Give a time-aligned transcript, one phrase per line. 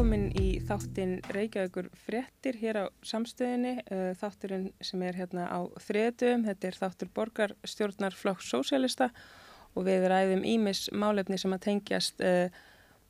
[0.00, 3.82] velkomin í þáttin Reykjavíkur fréttir hér á samstöðinni.
[3.92, 9.10] Uh, þátturinn sem er hérna á þriðdöfum, þetta er þáttur borgarstjórnar flokks sósélista
[9.76, 12.48] og við ræðum ímis málefni sem að tengjast uh,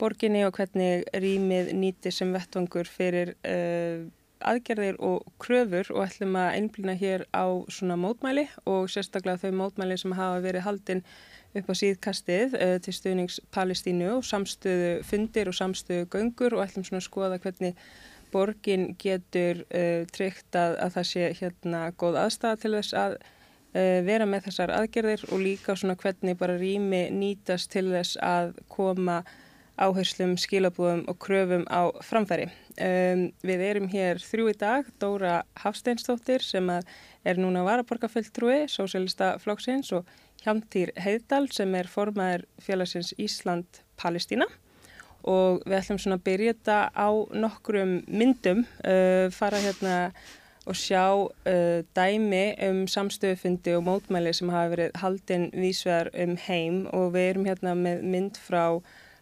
[0.03, 4.11] borginni og hvernig rýmið nýti sem vettvangur fyrir uh,
[4.51, 10.01] aðgerðir og kröfur og ætlum að einblýna hér á svona mótmæli og sérstaklega þau mótmæli
[10.03, 11.07] sem hafa verið haldinn
[11.59, 16.87] upp á síðkastið uh, til stuðnings Palestínu og samstöðu fundir og samstöðu göngur og ætlum
[16.87, 17.75] svona að skoða hvernig
[18.31, 24.01] borgin getur uh, tryggt að, að það sé hérna góð aðstæða til þess að uh,
[24.07, 29.23] vera með þessar aðgerðir og líka svona hvernig bara rými nýtast til þess að koma
[29.81, 32.51] áherslum, skilabúðum og kröfum á framfæri.
[32.77, 39.93] Um, við erum hér þrjú í dag, Dóra Hafsteinstóttir sem er núna varaborgarfjöldtrúi, Sósélista flokksins
[39.97, 40.09] og
[40.41, 44.49] Hjámtýr Heiðdal sem er formaður félagsins Ísland-Palestína
[45.29, 49.97] og við ætlum svona að byrja þetta á nokkrum myndum, uh, fara hérna
[50.69, 56.83] og sjá uh, dæmi um samstöðufundi og mótmæli sem hafa verið haldinn vísvegar um heim.
[56.93, 58.65] Og við erum hérna með mynd frá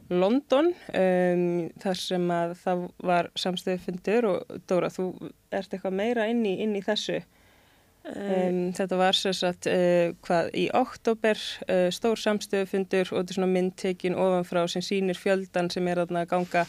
[0.08, 4.30] London um, þar sem að það var samstöðufundur.
[4.32, 5.10] Og Dóra þú
[5.50, 7.20] ert eitthvað meira inn í, inn í þessu.
[8.08, 11.36] Um, þetta var sérsagt uh, hvað í oktober
[11.68, 16.14] uh, stór samstöðufundur og þetta er svona myndtekin ofanfrá sem sýnir fjöldan sem er að
[16.30, 16.64] ganga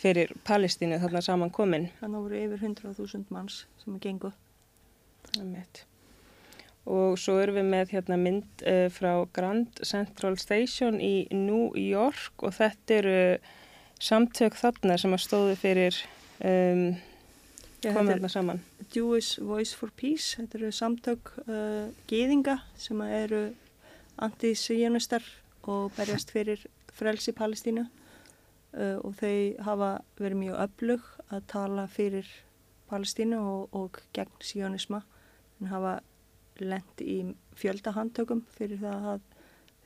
[0.00, 1.90] fyrir Palestínu þarna saman komin.
[2.00, 4.38] Þannig voru yfir 100.000 manns sem er genguð.
[6.92, 12.42] Og svo erum við með hérna, mynd uh, frá Grand Central Station í New York
[12.42, 13.20] og þetta eru
[14.02, 16.00] samtök þarna sem að stóðu fyrir
[16.40, 16.96] um,
[17.90, 18.60] komið þarna saman.
[18.92, 23.42] Jewish Voice for Peace, þetta eru samtök uh, gýðinga sem eru
[24.22, 25.24] anti-sionistar
[25.70, 27.86] og berjast fyrir frelsi Palestínu.
[28.72, 32.28] Uh, og þau hafa verið mjög öflug að tala fyrir
[32.92, 35.02] Palestínu og, og gegn sionisma.
[35.60, 35.98] En hafa
[36.60, 37.18] lendi í
[37.58, 39.26] fjöldahandtökum fyrir það að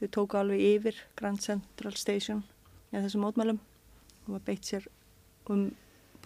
[0.01, 2.45] þau tóku alveg yfir Grand Central Station
[2.93, 3.61] eða þessum mótmælum.
[4.27, 4.87] Og beitt sér
[5.51, 5.71] um,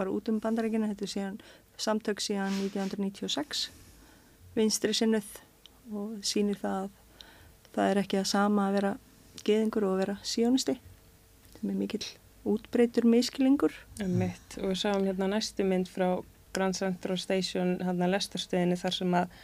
[0.01, 1.39] bara út um bandarækina þetta er síðan,
[1.81, 3.69] samtök síðan 1996
[4.57, 5.29] vinstri sinnuð
[5.95, 6.91] og sínir það að
[7.75, 8.93] það er ekki að sama að vera
[9.47, 10.77] geðingur og að vera síónisti.
[11.59, 12.05] Sem er mikill
[12.49, 14.57] útbreytur miskilingur Mitt.
[14.61, 16.23] og við sáum hérna næstu mynd frá
[16.57, 19.35] Grand Central Station hérna lestarstöðinni þar sem að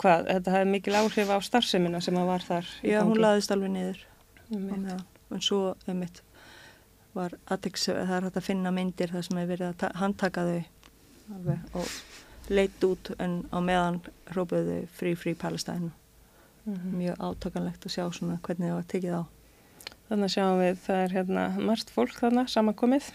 [0.00, 3.74] hvað, þetta hefði mikil áhrif á starfseminna sem að var þar Já, hún laðist alveg
[3.76, 4.04] niður.
[4.52, 6.22] En svo mitt
[7.14, 10.62] var aðteks, það er hægt að finna myndir þar sem hefur verið að handtaka þau
[11.36, 14.00] alveg, og leitt út en á meðan
[14.32, 15.92] hrópuðu þau frí frí Palestæn
[16.64, 16.96] mm -hmm.
[16.96, 19.22] mjög átakanlegt að sjá svona hvernig það var tekið á
[20.12, 23.06] Þannig að sjáum við það er hérna margt fólk þarna samankomið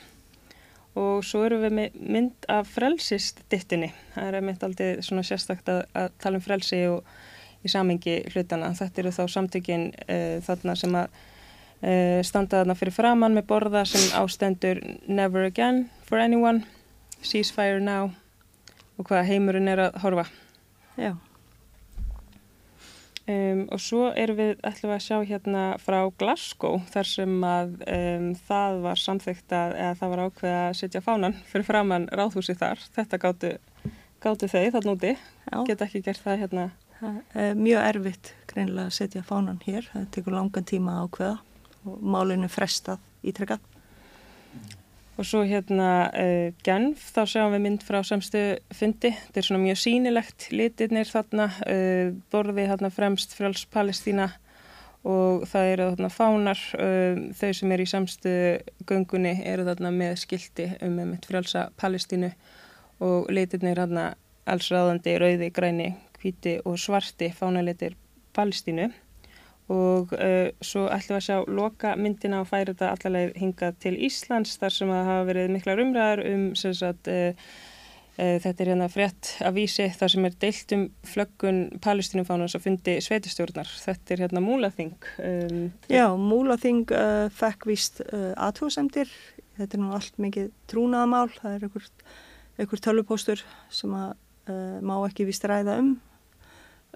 [0.98, 3.92] og svo eru við með mynd af frelsistittinni.
[4.16, 7.06] Það er mynd aldrei svona sérstakt að, að tala um frelsi og
[7.62, 8.72] í samengi hlutana.
[8.80, 11.22] Þetta eru þá samtökin uh, þarna sem að
[11.82, 16.66] uh, standa þarna fyrir framann með borða sem ástendur Never Again for Anyone,
[17.22, 18.12] Ceasefire Now
[18.98, 20.28] og hvað heimurinn er að horfa.
[20.98, 21.14] Já.
[23.28, 28.30] Um, og svo erum við ætlum að sjá hérna frá Glasgow þar sem að um,
[28.48, 32.80] það var samþygt að það var ákveð að setja fánan fyrir framann ráðhúsi þar.
[32.96, 33.52] Þetta gáttu,
[34.24, 35.12] gáttu þau þarna úti,
[35.68, 36.70] geta ekki gert það hérna.
[37.02, 41.36] Það er mjög erfitt greinlega að setja fánan hér, það tekur langan tíma ákveða
[41.86, 43.64] og málinu frestað ítrekkað.
[45.18, 48.42] Og svo hérna uh, Genf, þá sjáum við mynd frá samstu
[48.78, 49.10] fundi.
[49.18, 54.28] Þetta er svona mjög sínilegt litirnir þarna, uh, borðið þarna fremst frjáls Palestína
[55.08, 56.62] og það eru þarna fánar.
[56.78, 58.36] Uh, þau sem eru í samstu
[58.86, 62.30] göngunni eru þarna með skildi um með frjálsa Palestínu
[63.02, 64.12] og litirnir þarna
[64.48, 67.98] alls ráðandi rauði, græni, hviti og svarti fánalitir
[68.38, 68.92] Palestínu
[69.68, 73.96] og uh, svo ætlum við að sjá loka myndina og færa þetta allaveg hingað til
[74.08, 77.50] Íslands þar sem að hafa verið mikla umræðar um sagt, uh,
[78.16, 82.64] uh, þetta er hérna frétt að vísi þar sem er deilt um flöggun palestinumfánans og
[82.64, 83.74] fundi sveitistjórnar.
[83.84, 84.96] Þetta er hérna Múlaþing.
[85.20, 85.62] Um,
[85.92, 86.88] Já, Múlaþing
[87.36, 89.12] fekk víst aðtóðsendir.
[89.60, 91.28] Þetta er nú allt mikið trúnaðamál.
[91.42, 91.70] Það er
[92.58, 93.44] einhver tölvupóstur
[93.74, 94.16] sem að
[94.80, 95.98] má ekki víst ræða um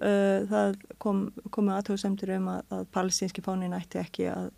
[0.02, 4.50] Uh, það kom, komu aðtóðsemtur um að, að palestínski fánin ætti ekki að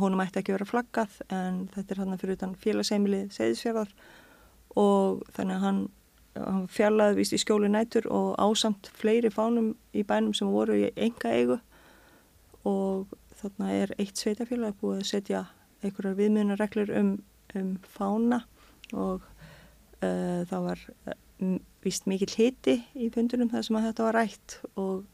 [0.00, 3.90] honum ætti ekki að vera flaggað en þetta er hann fyrir utan félagsheimilið segðisfjörðar
[4.80, 5.80] og þannig að hann,
[6.40, 10.88] hann fjallaði vist í skjóli nætur og ásamt fleiri fánum í bænum sem voru í
[10.96, 11.58] enga eigu
[12.64, 13.12] og
[13.42, 15.44] þarna er eitt sveitafélag búið að setja
[15.84, 17.12] einhverjar viðmjönareglur um
[17.54, 18.42] um fána.
[18.92, 19.22] Og
[20.02, 20.84] uh, það var
[21.84, 25.06] vist mikill hiti í fundunum þar sem að þetta var rætt og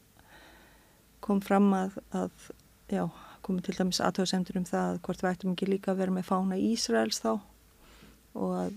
[1.24, 2.50] kom fram að, að
[2.92, 3.04] já,
[3.46, 6.58] komið til dæmis aðtöðsendur um það hvort við ættum ekki líka að vera með fána
[6.58, 7.32] Ísraels þá
[8.36, 8.76] og að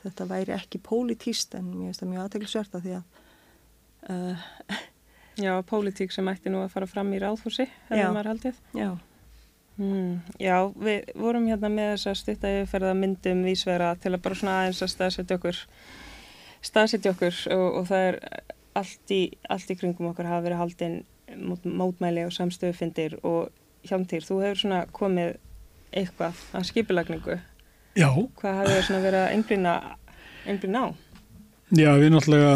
[0.00, 3.20] þetta væri ekki pólitíst en mér finnst það mjög aðteglisvert að því að
[4.14, 4.46] uh,
[5.40, 8.60] Já, pólitík sem ætti nú að fara fram í ráðhúsi hefur maður haldið.
[8.76, 8.90] Já.
[9.80, 14.36] Mm, já, við vorum hérna með þess að styrta yfirferða myndum vísvera til að bara
[14.36, 15.60] svona aðeins að staðsetja okkur
[16.64, 18.18] staðsetja okkur og, og það er
[18.80, 20.98] allt í, allt í kringum okkur hafa verið haldinn
[21.40, 23.50] mót, mótmæli og samstöðufindir og
[23.88, 25.38] hjálmtýr, þú hefur svona komið
[25.90, 27.38] eitthvað að skipilagningu
[27.98, 28.08] Já
[28.38, 29.74] Hvað hafið þið svona verið að einblýna
[30.46, 30.88] einblýna á?
[31.70, 32.54] Já, við náttúrulega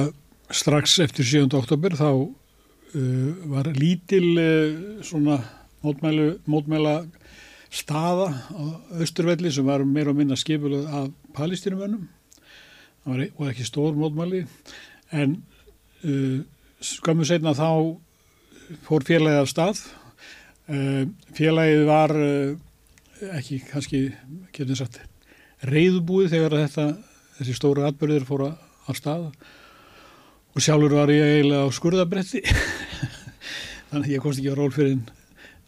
[0.55, 1.49] strax eftir 7.
[1.59, 5.41] oktober þá uh, var lítil uh, svona
[5.85, 6.97] mótmælu, mótmæla
[7.75, 8.63] staða á
[9.03, 12.07] Östurvelli sem var meira og minna skipuð af palestínumönnum
[13.05, 14.45] og ekki stór mótmæli
[15.15, 15.37] en
[16.05, 16.41] uh,
[16.81, 17.69] skömmu setna þá
[18.87, 19.83] fór félagið af stað.
[20.69, 21.05] Uh,
[21.37, 22.55] félagið var uh,
[23.37, 24.07] ekki kannski
[24.57, 25.03] getur sagt
[25.65, 26.87] reyðbúið þegar þetta
[27.39, 29.29] þessi stóru atbyrðir fóra á stað.
[30.55, 32.45] Og sjálfur var ég eiginlega á skurðabretti.
[33.91, 34.99] Þannig að ég komst ekki á ról fyrir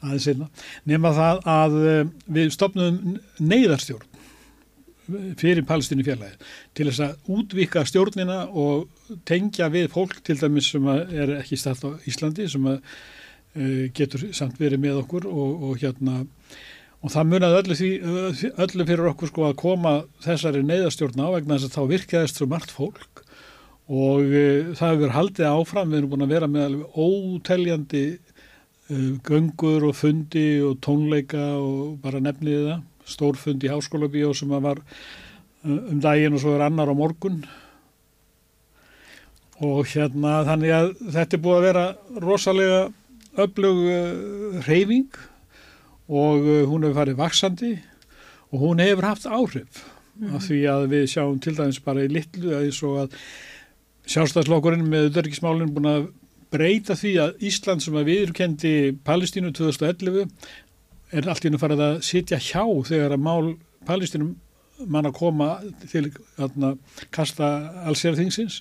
[0.05, 0.49] aðeins einna
[0.89, 2.03] nema það að eh,
[2.39, 4.16] við stopnum neyðarstjórn
[5.39, 6.37] fyrir palestínu félagi
[6.77, 8.87] til þess að útvika stjórnina og
[9.29, 12.81] tengja við fólk til dæmis sem er ekki stætt á Íslandi sem að,
[13.59, 16.25] uh, getur samt verið með okkur og, og hérna
[17.05, 17.91] og það munaði öllu, því,
[18.65, 19.95] öllu fyrir okkur sko að koma
[20.25, 23.23] þessari neyðarstjórn á vegna þess að þá virkaðist svo margt fólk.
[23.87, 29.13] Og uh, það hefur haldið áfram, við erum búin að vera með alveg óteljandi uh,
[29.29, 34.83] göngur og fundi og tónleika og bara nefniði það stórfund í háskóla bíó sem var
[35.67, 37.41] um daginn og svo er annar á morgun
[39.65, 41.85] og hérna þannig að þetta er búið að vera
[42.23, 42.81] rosalega
[43.47, 45.19] öflug uh, reyfing
[46.07, 47.73] og uh, hún hefur farið vaksandi
[48.53, 50.37] og hún hefur haft áhrif mm -hmm.
[50.37, 53.17] af því að við sjáum til dæmis bara í litlu að eins og að
[54.07, 56.09] sjálfstæðslokkurinn með auðverkismálinn búin að
[56.51, 60.31] breyta því að Ísland sem að viðurkendi Palestínu 2011
[61.13, 63.55] er allt í nú farið að sitja hjá þegar að mál
[63.87, 64.35] palestinum
[64.87, 65.51] mann að koma
[65.89, 66.77] til að
[67.15, 67.51] kasta
[67.89, 68.61] allsérþingsins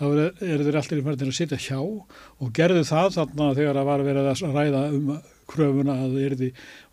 [0.00, 4.06] þá eru þeir allir farið að sitja hjá og gerðu það þarna þegar að var
[4.06, 5.12] verið að ræða um
[5.52, 6.48] kröfuna að það erði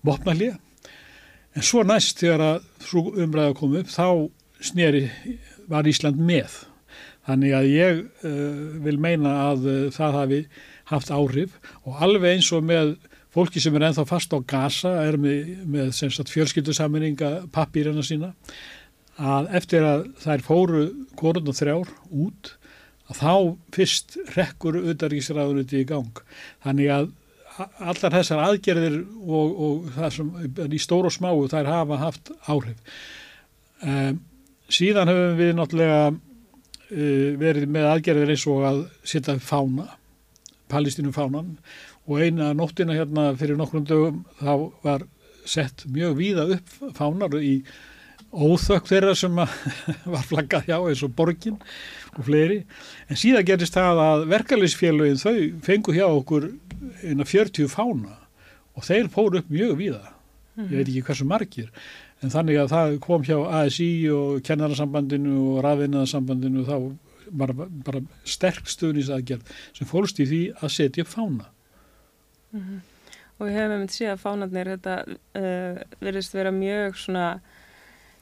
[0.05, 0.57] vopnallið
[1.55, 2.91] en svo næst þegar að
[3.23, 4.07] umræða kom upp þá
[4.59, 5.07] sneri
[5.69, 6.65] var Ísland með.
[7.29, 10.39] Þannig að ég uh, vil meina að uh, það hafi
[10.89, 12.95] haft áhrif og alveg eins og með
[13.39, 15.93] fólki sem er enþá fast á gasa er með, með
[16.29, 18.33] fjölskyldusaminninga pappýrina sína
[19.19, 20.83] að eftir að þær fóru
[21.19, 22.53] korun og þrjár út
[23.09, 23.33] að þá
[23.75, 26.21] fyrst rekkur auðaríkisræðunuti í gang.
[26.63, 27.09] Þannig að
[27.59, 32.79] allar þessar aðgerðir og, og það sem í stóru og smáu þær hafa haft áhrif.
[33.83, 34.21] Um,
[34.71, 39.89] síðan höfum við náttúrulega uh, verið með aðgerðir eins og að setja fána
[40.69, 41.55] palestínum fánan
[42.09, 45.05] og eina nóttina hérna fyrir nokkrum dögum þá var
[45.45, 47.59] sett mjög víða upp fánar í
[48.29, 49.37] óþökk þeirra sem
[50.13, 51.57] var flaggað hjá eins og borgin
[52.15, 52.63] og fleiri.
[53.09, 55.35] En síðan gerist það að verkefliðsfélagin þau
[55.65, 56.49] fengu hjá okkur
[57.05, 58.17] eina 40 fána
[58.77, 60.03] og þeir fóru upp mjög víða.
[60.59, 61.69] Ég veit ekki hversu margir
[62.19, 67.53] en þannig að það kom hjá ASI og kennararsambandinu og rafinnaðarsambandinu og þá var
[67.85, 71.47] bara sterk stuðnisaðgerð sem fólst í því að setja upp fána
[72.51, 72.79] Mm -hmm.
[73.39, 77.39] Og við hefum myndið síðan fánarnir, þetta uh, verðist vera mjög svona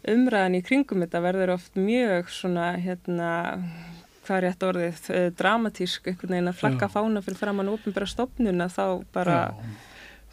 [0.07, 3.31] umræðan í kringum þetta verður oft mjög svona hérna
[4.25, 8.67] hvað er rétt orðið, uh, dramatísk einhvern veginn að flagga fána fyrir framann ofinbæra stopnuna
[8.67, 9.53] þá bara Já.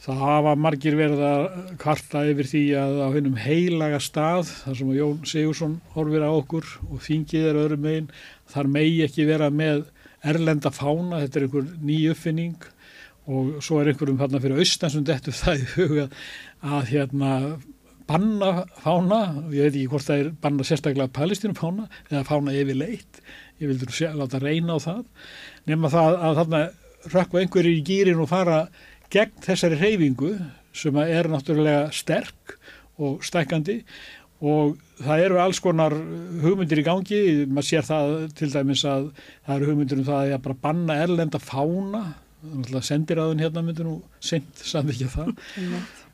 [0.05, 1.45] Það hafa margir verið að
[1.81, 6.67] kvarta yfir því að á hennum heilaga stað, þar sem Jón Sigursson horfir á okkur
[6.91, 8.11] og þingið er öðrum meginn,
[8.53, 9.87] þar megi ekki vera með
[10.25, 12.69] erlenda fána, þetta er einhver ný uppfinning
[13.25, 16.09] og svo er einhverjum þarna fyrir austansund eftir það í huga
[16.64, 17.31] að hérna
[18.09, 18.50] banna
[18.83, 19.21] fána.
[19.54, 23.23] Ég veit ekki hvort það er banna sérstaklega palestínum fána eða fána yfir leitt
[23.62, 25.04] ég vildur láta reyna á það.
[25.71, 26.62] Nema það að þarna
[27.14, 28.59] rökku einhverjir í gýrin og fara
[29.12, 30.35] gegn þessari reyfingu
[30.75, 32.57] sem er náttúrulega sterk
[32.99, 33.81] og stækandi
[34.45, 35.95] og það eru alls konar
[36.43, 39.07] hugmyndir í gangi, maður sér það til dæmis að
[39.47, 42.02] það eru hugmyndir um það að bara banna erlenda fána
[42.85, 45.35] sendiráðun hérna myndir nú sent samvikið það.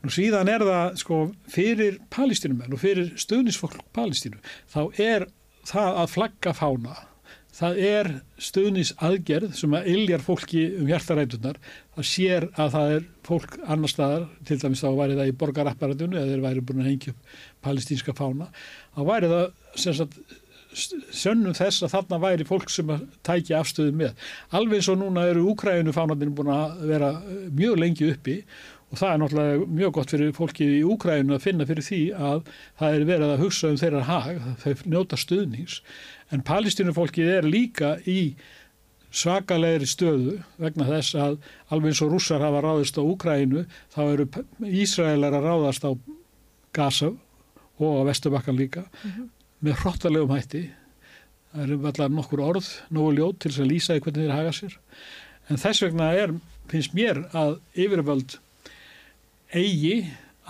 [0.00, 1.20] Nú síðan er það sko
[1.52, 4.40] fyrir palestínumenn og fyrir stöðnisfólk palestínu
[4.72, 5.28] þá er
[5.68, 6.96] það að flagga fána
[7.60, 8.08] það er
[8.40, 11.58] stuðnisaðgerð sem að illjar fólki um hjartarætunar
[11.96, 16.18] það sér að það er fólk annar staðar, til dæmis þá væri það í borgarapparatunum
[16.18, 17.34] eða þeir væri búin að hengja upp
[17.66, 18.48] palestínska fána,
[18.96, 19.46] þá væri það
[19.84, 20.16] sagt,
[20.72, 24.28] sönnum þess að þarna væri fólk sem að tækja afstöðu með.
[24.54, 27.14] Alveg eins og núna eru Úkrænu fánarnir búin að vera
[27.56, 28.36] mjög lengi uppi
[28.90, 32.40] og það er náttúrulega mjög gott fyrir fólki í Úkrænu að finna fyrir því að
[32.80, 35.80] það er verið að hugsa um þeirra hag, þau njóta stuðnings
[36.34, 38.20] en palestínufólkið er líka í
[39.10, 41.40] svakalegri stöðu vegna þess að
[41.74, 44.28] alveg eins og rússar hafa ráðist á Úkrænu þá eru
[44.66, 45.90] Ísraelar að ráðast á
[46.74, 47.10] Gaza
[47.80, 49.28] og á Vesturbakkan líka mm -hmm.
[49.64, 50.62] Með hróttalegum hætti.
[51.50, 54.54] Það eru allar nokkur orð nógu ljót til þess að lýsa í hvernig þeir haga
[54.54, 54.76] sér.
[55.50, 56.34] En þess vegna er,
[56.70, 58.36] finnst mér að yfirvöld
[59.50, 59.96] eigi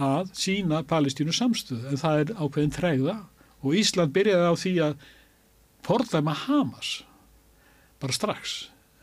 [0.01, 1.89] að sína palestínu samstöðu.
[1.89, 3.17] En það er ákveðin træða
[3.61, 5.07] og Ísland byrjaði á því að
[5.87, 7.01] fordæma Hamas
[8.01, 8.59] bara strax.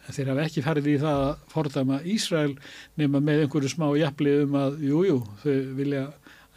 [0.08, 2.54] En þeir hafa ekki farið í það að fordæma Ísrael
[3.00, 6.04] nema með einhverju smá jafnlið um að jújú jú, þau vilja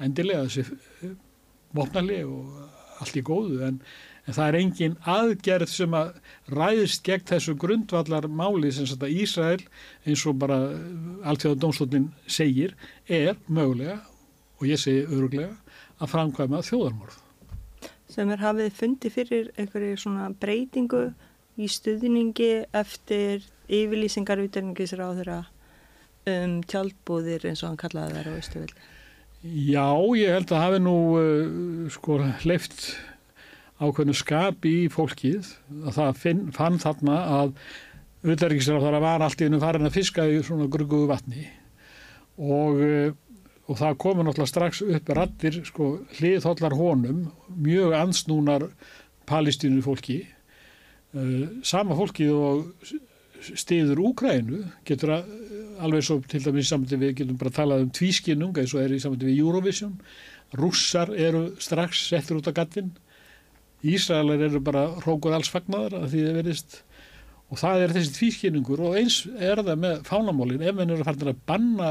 [0.00, 1.14] endilega þessi
[1.76, 3.80] vopnarli og allt í góðu en,
[4.26, 6.12] en það er engin aðgerð sem að
[6.52, 9.64] ræðist gegn þessu grundvallar máli sem að Ísrael
[10.04, 10.61] eins og bara
[11.25, 12.76] alltfjóða dómstofnin segir
[13.09, 14.00] er mögulega
[14.61, 15.57] og ég segi öruglega
[16.00, 17.19] að framkvæma þjóðarmorð
[18.11, 21.11] sem er hafið fundi fyrir einhverju svona breytingu
[21.61, 25.42] í stuðningi eftir yfirlýsingar þeirra
[26.30, 28.88] um tjálpbúðir eins og hann kallaði þær á Ístuvelli.
[29.40, 32.90] Já, ég held að hafi nú uh, sko leift
[33.80, 35.49] ákveðnu skap í fólkið.
[35.87, 37.54] Að það finn, fann þarna að
[38.20, 41.47] þar var allt í hennum farin að fiska í svona grugguðu vatni.
[42.37, 43.16] Og uh,
[43.70, 48.66] og það komur náttúrulega strax upp rattir sko, hliðhóllar honum mjög ansnúnar
[49.30, 50.25] palestínu fólki.
[51.14, 52.73] Uh, sama fólki og
[53.49, 55.30] stiður Úkrænu getur að,
[55.80, 59.00] alveg svo til dæmis samvætti við getum bara talað um tvískinnung eins og er í
[59.02, 59.94] samvætti við Eurovision.
[60.59, 62.90] Russar eru strax settur út af gattin
[63.80, 66.76] Ísraelar eru bara rókur alls fagnar að því það verist
[67.50, 71.09] og það er þessi tvískinnungur og eins er það með fánamólin ef mann eru að
[71.09, 71.90] fara að banna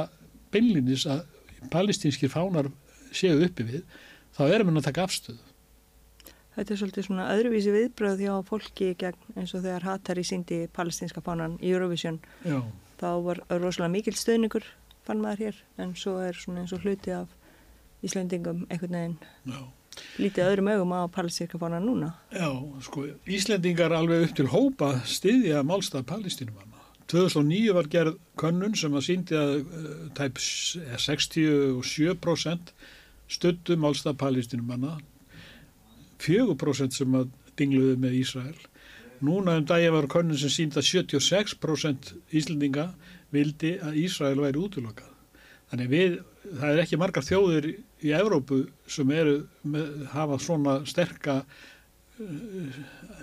[0.53, 1.23] beinlinis að
[1.73, 2.69] palestínskir fánar
[3.11, 3.81] séu uppi við,
[4.37, 5.48] þá erum við að taka afstöðu.
[6.59, 11.21] Þetta er svolítið svona öðruvísi viðbröð hjá fólki gegn eins og þegar Hattari síndi palestínska
[11.23, 12.17] fánan í Eurovision.
[12.43, 12.59] Já.
[12.99, 14.65] Þá var rosalega mikil stöðningur
[15.07, 17.31] fann maður hér, en svo er svona eins og hluti af
[18.03, 19.15] Íslandingum einhvern veginn
[19.47, 19.61] Já.
[20.19, 22.09] lítið öðrum augum á palestínska fánan núna.
[22.35, 22.51] Já,
[22.83, 26.69] sko, Íslandingar alveg upp til hópa stiðja málstað palestínumann
[27.09, 29.65] 2009 var gerð könnun sem að síndi að uh,
[30.17, 32.73] tæp 67%
[33.31, 34.99] stöttum allstað palestinum manna
[36.19, 38.57] 4% sem að dingluði með Ísrael
[39.25, 42.89] núna um dagi var könnun sem síndi að 76% Íslandinga
[43.35, 45.09] vildi að Ísrael væri útlokað
[45.69, 46.15] þannig við,
[46.59, 49.35] það er ekki margar þjóðir í Evrópu sem eru
[49.67, 51.43] með, hafa svona sterka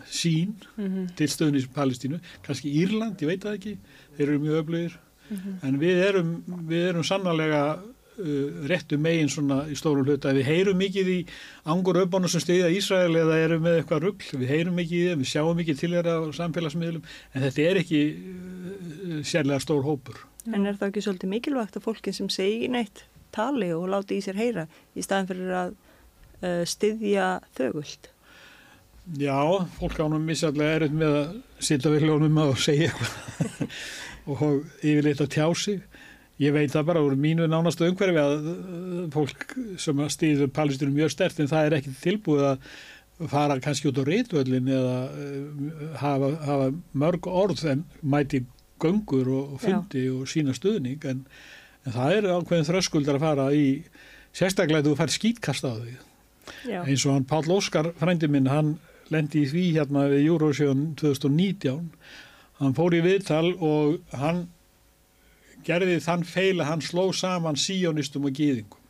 [0.09, 1.09] sín mm -hmm.
[1.17, 3.79] til stöðunis Palestínu, kannski Írland, ég veit það ekki,
[4.17, 4.99] þeir eru mjög öflugir
[5.29, 5.69] mm -hmm.
[5.69, 6.31] en við erum,
[6.69, 7.96] við erum sannlega uh,
[8.71, 11.17] réttu megin svona í stórum hluta, við heyrum mikið í
[11.69, 15.25] angur öfbánu sem stiðja Ísrael eða erum með eitthvað ruggl, við heyrum mikið í þeim,
[15.25, 20.25] við sjáum mikið til þeirra á samfélagsmiðlum en þetta er ekki uh, sérlega stór hópur.
[20.49, 23.05] En er það ekki svolítið mikilvægt að fólki sem segi neitt
[23.37, 28.13] tali og láti í sér heyra í staðan fyrir að uh, stiðja þögult?
[29.15, 29.39] Já,
[29.79, 33.77] fólk ánum missallega erut með að sitja við hljónum að segja eitthvað
[34.33, 34.41] og
[34.83, 35.85] yfirleitt að tjá sig.
[36.43, 38.51] Ég veit það bara úr mínu nánastu umhverfi að
[39.15, 44.01] fólk sem stýður palestinum mjög stert en það er ekki tilbúið að fara kannski út
[44.01, 48.43] á reytvöldin eða uh, hafa, hafa mörg orð en mæti
[48.83, 50.13] göngur og, og fyndi Já.
[50.13, 51.23] og sína stuðning en,
[51.87, 53.65] en það er ákveðin þröskuldar að fara í
[54.37, 55.95] sérstaklega þú fær skýtkast á því.
[56.69, 56.81] Já.
[56.85, 58.77] eins og hann Pál Óskar frændi minn hann
[59.11, 61.89] lendi í því hérna við Eurovision 2019
[62.61, 64.47] hann fór í viðtal og hann
[65.67, 68.83] gerði þann feil að hann sló saman síjónistum og gýðingum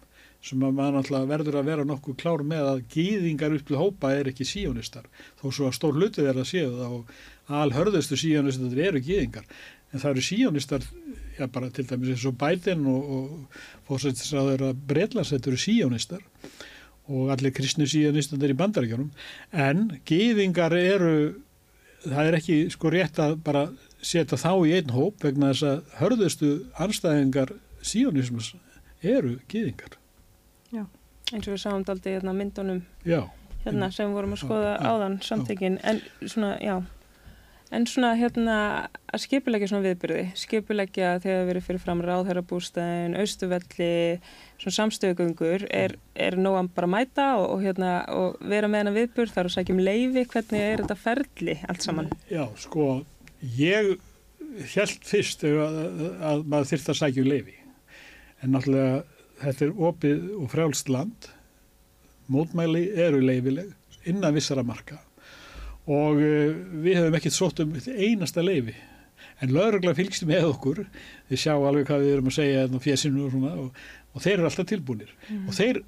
[0.47, 4.13] sem að mann alltaf verður að vera nokkuð klár með að gýðingar upp til hópa
[4.15, 5.09] er ekki síjónistar
[5.41, 7.17] þó svo að stór hluti verða að séu það og
[7.63, 9.49] alhörðustu síjónistar eru gýðingar
[9.93, 10.87] en það eru síjónistar
[11.37, 16.23] já bara til dæmis eins og Biden og, og fórsættis að breytla þetta eru síjónistar
[17.07, 19.11] og allir kristnu síðanistandir í bandarækjunum
[19.67, 21.17] en gýðingar eru
[22.07, 23.67] það er ekki sko rétt að bara
[24.03, 26.51] setja þá í einn hóp vegna þess að hörðustu
[26.83, 28.55] anstæðingar síðanismas
[29.03, 29.97] eru gýðingar.
[31.33, 33.25] eins og við sáum daldi hérna myndunum Já,
[33.65, 35.81] hérna sem vorum að skoða Já, já, áðan samtökin.
[35.83, 36.77] En svona, já.
[37.75, 38.57] En svona hérna
[39.11, 43.89] að skipulegja svona viðbyrði, skipulegja þegar við erum fyrir fram ráðherrabústæðin austuvelli,
[44.63, 48.97] svona samstöðugöngur er, er nóg að bara mæta og, og hérna og vera með hennar
[49.01, 52.13] viðbyrð þar og sækjum leifi, hvernig er þetta ferli allt saman?
[52.31, 52.87] já, sko,
[53.59, 53.95] ég
[54.75, 55.81] held fyrst að,
[56.25, 57.57] að maður þyrft að sækja um leifi.
[58.45, 59.03] En náttúrulega
[59.41, 61.29] þetta er opið og frjálst land,
[62.33, 63.75] mótmæli eru leifileg
[64.07, 65.01] innan vissara marka
[65.87, 68.75] og uh, við hefum ekkert sótt um einasta leifi.
[69.45, 70.81] En laurugla fylgst með okkur,
[71.29, 72.87] þið sjá alveg hvað við erum að segja hérna og
[73.53, 73.81] og,
[74.17, 75.13] og þeir eru alltaf tilbúinir.
[75.45, 75.83] Og þeir,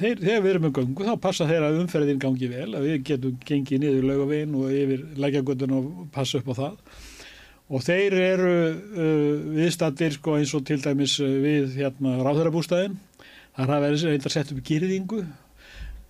[0.00, 2.96] þeir, þegar við erum með göngu þá passa þeir að umferðin gangi vel, að við
[3.10, 6.78] getum gengið niður laugavegin og yfir lækjagötun og passa upp á það.
[7.68, 12.96] Og þeir eru uh, viðstattir sko eins og til dæmis uh, við hérna ráðherrabústæðin.
[13.58, 15.20] Þar hafa verið reyndar sett upp gyrðingu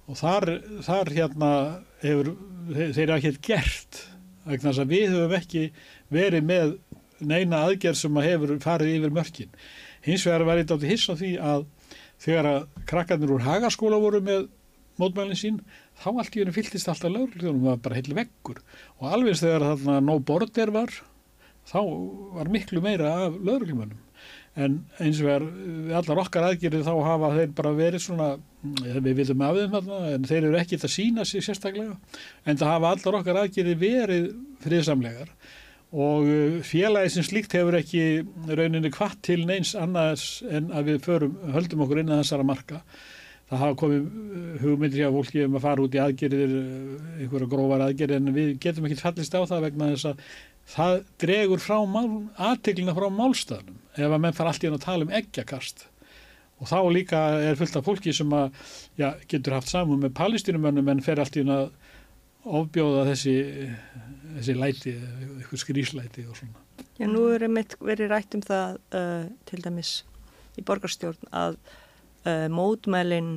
[0.09, 0.47] og þar,
[0.85, 1.51] þar hérna
[2.03, 2.35] hefur,
[2.69, 4.01] þeir, þeir eru ekkert gert
[4.49, 5.65] vegna þess að við höfum ekki
[6.13, 6.77] verið með
[7.19, 9.51] neina aðgerð sem að hefur farið yfir mörkin.
[10.05, 11.67] Hins vegar var ég dátti hiss á því að
[12.23, 14.49] þegar að krakkarnir úr hagaskóla voru með
[14.99, 15.61] mótmælinn sín,
[15.99, 18.59] þá allt í hennu fylltist alltaf lögurljónum, það var bara heil veggur.
[18.99, 20.95] Og alveg þegar þarna no border var,
[21.69, 21.81] þá
[22.35, 23.97] var miklu meira af lögurljónum
[24.59, 28.29] en eins og er við allar okkar aðgerið þá hafa þeir bara verið svona
[28.65, 31.95] við viljum af þeim þarna en þeir eru ekkit að sína sig sérstaklega.
[32.45, 34.29] En það hafa allar okkar aðgerið verið
[34.65, 35.31] friðsamlegar
[35.93, 38.03] og uh, félagi sem slíkt hefur ekki
[38.49, 42.83] rauninni kvart til neins annars en að við förum, höldum okkur inn að þessara marka.
[43.49, 47.51] Það hafa komið uh, hugmyndir hjá fólki um að fara út í aðgerðir uh, einhverja
[47.55, 50.25] grófar aðgerðir en við getum ekki fallist á það vegna þess að
[50.69, 51.79] það dregur frá
[52.51, 55.87] aðteglina frá málstafnum ef að menn fara alltaf inn að tala um eggjakast.
[56.59, 58.51] Og þá líka er fullt af fólki sem að
[58.99, 61.71] já, getur haft saman með palestínumönnum en fer alltaf inn að
[62.45, 63.35] ofbjóða þessi,
[64.39, 64.95] þessi læti,
[65.39, 66.65] eitthvað skrýslæti og svona.
[66.99, 69.93] Já, nú er einmitt verið rætt um það uh, til dæmis
[70.59, 71.57] í borgarstjórn að
[72.27, 73.33] uh, mótmælin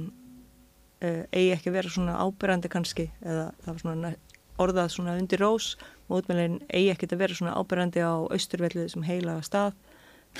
[1.01, 4.13] uh, eigi ekki vera svona ábyrrandi kannski eða það var svona
[4.61, 5.75] orðað svona undir rós
[6.11, 9.77] mótmælin eigi ekki að vera svona ábyrrandi á austurvellið sem heilaga stað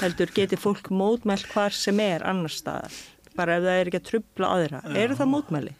[0.02, 3.02] heldur geti fólk mótmæl hvar sem er annar stað
[3.36, 4.96] bara ef það er ekki að trubla aðra Já.
[5.04, 5.76] eru það mótmæli?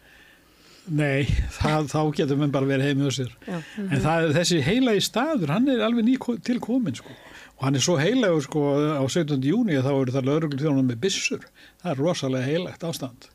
[0.90, 1.26] Nei,
[1.58, 3.34] það, þá getur mann bara verið heimið á sér.
[3.46, 3.58] Já.
[3.84, 7.14] En það, þessi heilagi staður, hann er alveg ný til komin sko.
[7.58, 8.62] Og hann er svo heilagur sko
[8.98, 9.36] á 17.
[9.46, 11.44] júni að þá eru það lögreglur þjónum með byssur.
[11.82, 13.28] Það er rosalega heilagt ástand.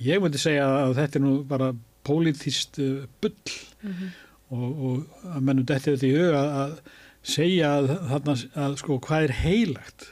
[0.00, 1.72] Ég myndi segja að þetta er nú bara
[2.04, 3.54] pólitíst uh, bull
[4.52, 6.74] og, og að mennum þetta þetta í huga að
[7.24, 10.08] segja að, þarna, að sko hvað er heilagt.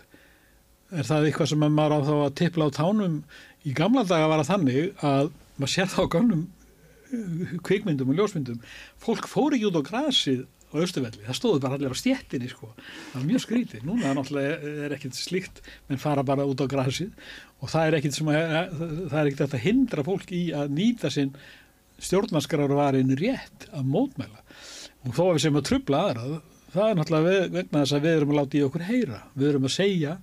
[0.92, 3.18] Er það eitthvað sem maður á þá að tippla á tánum
[3.64, 6.44] í gamla daga var það þannig að maður sér það á gamlum
[7.66, 8.60] kvikmyndum og ljósmyndum.
[9.02, 12.70] Fólk fór ekki út á grasið á Östuvelli, það stóðu bara allir á stjettinni sko.
[13.12, 17.10] það var mjög skrítið, núna náttúrulega er ekkert slíkt, menn fara bara út á grasið.
[17.60, 18.78] Og það er ekkert sem að
[19.10, 21.34] það er ekkert að hindra fólk í að nýta sinn
[22.02, 24.40] stjórnarskráruvarin rétt að mótmæla.
[25.04, 26.40] Og þó að við sem að trubla aðra
[26.72, 29.68] það er náttúrulega vegna þess að við erum að láta í okkur heyra, við erum
[29.68, 30.14] að segja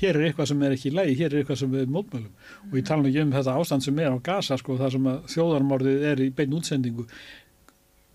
[0.00, 2.32] hér er eitthvað sem er ekki í lægi, hér er eitthvað sem við mótmælum.
[2.68, 5.30] Og ég tala ekki um þetta ástand sem er á Gaza sko, það sem að
[5.34, 7.06] þjóðarmorðið er í bein útsendingu.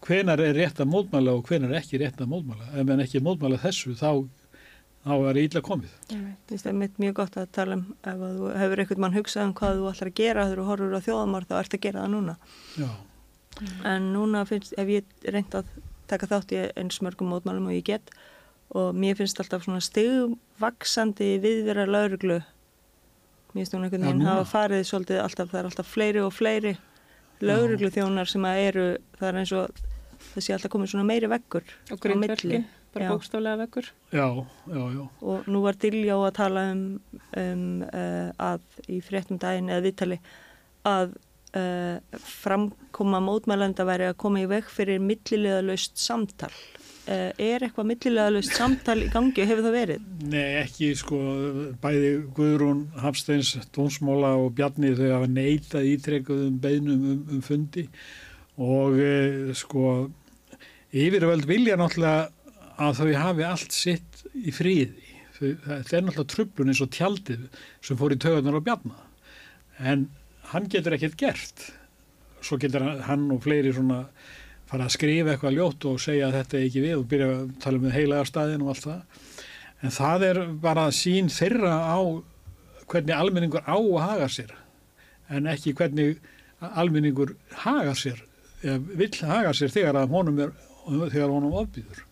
[0.02, 2.70] Hvenar er rétt að mótmæla og hvenar er ekki rétt að mótmæla?
[2.74, 4.26] Ef en ekki mótmæla þessu þá,
[5.06, 5.94] þá er ítla komið.
[6.50, 9.78] Það er mjög gott að tala um ef þú hefur einhvern mann hugsað um hvað
[9.78, 12.38] þú ætlar að gera þegar þú horfur á þjóðamorð þá ert að gera það núna.
[12.82, 12.92] Já,
[13.94, 15.70] en núna finnst, ef ég reynd að
[16.10, 18.14] taka þátt í eins mörgum mótmælum og ég get
[18.72, 22.40] og mér finnst alltaf svona stigvaksandi viðvera lauruglu
[23.52, 26.76] mér finnst hún einhvern veginn hafa farið svolítið alltaf, það er alltaf fleiri og fleiri
[27.42, 28.86] lauruglu þjónar sem að eru
[29.20, 29.82] það er eins og
[30.32, 32.06] það sé alltaf komið svona meiri veggur Og á milli.
[32.06, 33.12] grindverkin, bara Já.
[33.12, 33.90] bókstálega vekkur.
[34.12, 34.28] já,
[34.68, 36.86] já, já og nú var Diljá að tala um,
[37.38, 40.20] um uh, að í fréttum daginn eða viðtali
[40.88, 41.16] að
[41.58, 46.71] uh, framkoma mótmælenda væri að koma í veg fyrir millilegaðlaust samtal uh,
[47.10, 50.08] er eitthvað millilegaðlaust samtal í gangi og hefur það verið?
[50.32, 51.20] Nei, ekki sko,
[51.82, 57.88] bæði Guðrún Hafsteins, Dómsmóla og Bjarni þau hafa neitað ítrekkuðum beinum um, um fundi
[58.62, 60.12] og e, sko
[60.92, 62.30] yfirvöld vilja náttúrulega
[62.82, 65.08] að þau hafi allt sitt í fríði.
[65.38, 67.48] Þau, þetta er náttúrulega trublun eins og tjaldið
[67.82, 69.08] sem fór í tögunar á Bjarna
[69.82, 70.10] en
[70.52, 71.66] hann getur ekkert gert.
[72.42, 74.04] Svo getur hann og fleiri svona
[74.72, 77.48] fara að skrifa eitthvað ljótt og segja að þetta er ekki við og byrja að
[77.64, 79.24] tala um heilaga staðin og allt það.
[79.82, 82.00] En það er bara sín þeirra á
[82.92, 84.54] hvernig almenningur á að haga sér
[85.32, 86.22] en ekki hvernig
[86.62, 88.22] almenningur haga sér
[88.62, 90.54] eða vill haga sér þegar honum er
[90.86, 92.04] þegar honum ofbýður.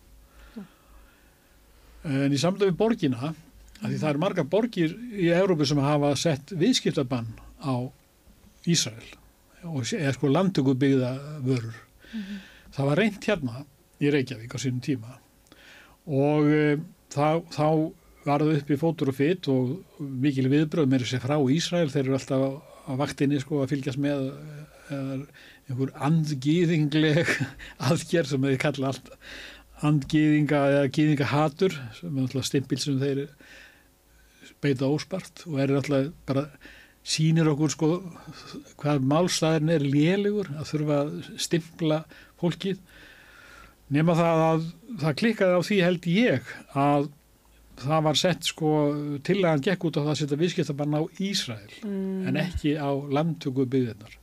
[2.09, 3.33] En í samlega við borgina
[3.79, 7.29] því það eru marga borgir í Európu sem hafa sett viðskiptabann
[7.63, 7.87] á
[8.67, 9.15] Ísrael
[9.67, 11.77] og eða sko landtöku byggða vörur
[12.79, 13.65] það var reynt hérna
[13.99, 15.17] í Reykjavík á sínum tíma
[16.07, 16.77] og e,
[17.11, 17.67] þá, þá
[18.25, 22.05] var það upp í fótur og fytt og mikil viðbröð með þessi frá Ísrael þeir
[22.05, 24.29] eru alltaf á, vaktinni sko að fylgjast með
[24.89, 25.17] eða
[25.69, 27.31] einhver andgýðingleg
[27.89, 29.11] aðgerð sem þeir kalla allt
[29.85, 33.25] andgýðinga eða gýðingahatur sem er alltaf stimpil sem þeir
[34.63, 36.47] beita óspart og er alltaf bara
[37.09, 37.91] sínir okkur sko
[38.81, 42.01] hvað málstæðin er lélugur að þurfa að stimpla
[42.39, 42.81] fólkið
[43.93, 44.67] nema það að
[45.01, 47.09] það klikkaði á því held ég að
[47.79, 48.71] það var sett sko
[49.25, 52.27] til að hann gekk út á það að setja viðskiptabann á Ísrael mm.
[52.29, 54.17] en ekki á landtöku byggðinnar.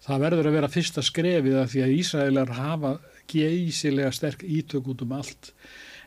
[0.00, 2.92] Það verður að vera fyrsta skrefið að því að Ísraelar hafa
[3.30, 5.52] geysilega sterk ítök út um allt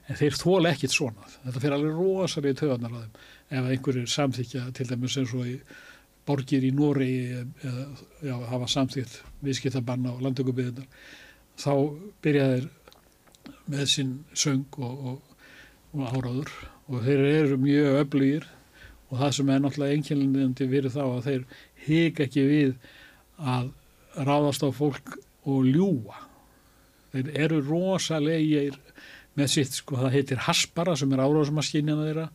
[0.10, 1.30] en þeir þóla ekkit svona.
[1.46, 3.18] Þetta fyrir alveg rosalega töðanar á þeim
[3.54, 5.58] ef einhverjir samþykja til dæmis eins og í
[6.28, 7.14] borgir í Nóri
[8.24, 10.88] hafa samþykt viðskiptabann á landtöku byggðinnar
[11.60, 11.74] þá
[12.24, 12.70] byrjaðir
[13.72, 15.22] með sinn söng og, og,
[15.94, 16.52] og áráður
[16.90, 18.50] og þeir eru mjög öflugir
[19.10, 21.46] og það sem er náttúrulega einkjælindi verið þá að þeir
[21.86, 22.76] hika ekki við
[23.38, 23.72] að
[24.14, 25.16] ráðast á fólk
[25.50, 26.18] og ljúa.
[27.14, 28.78] Þeir eru rosalegir
[29.38, 32.28] með sitt, sko, það heitir Haspara sem er áráðsmaskínina þeirra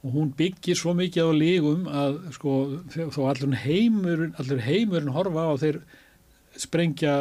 [0.00, 2.54] og hún byggir svo mikið á lígum að sko
[3.12, 5.80] þó allur heimurinn, allur heimurinn horfa á þeir
[6.56, 7.16] sprengja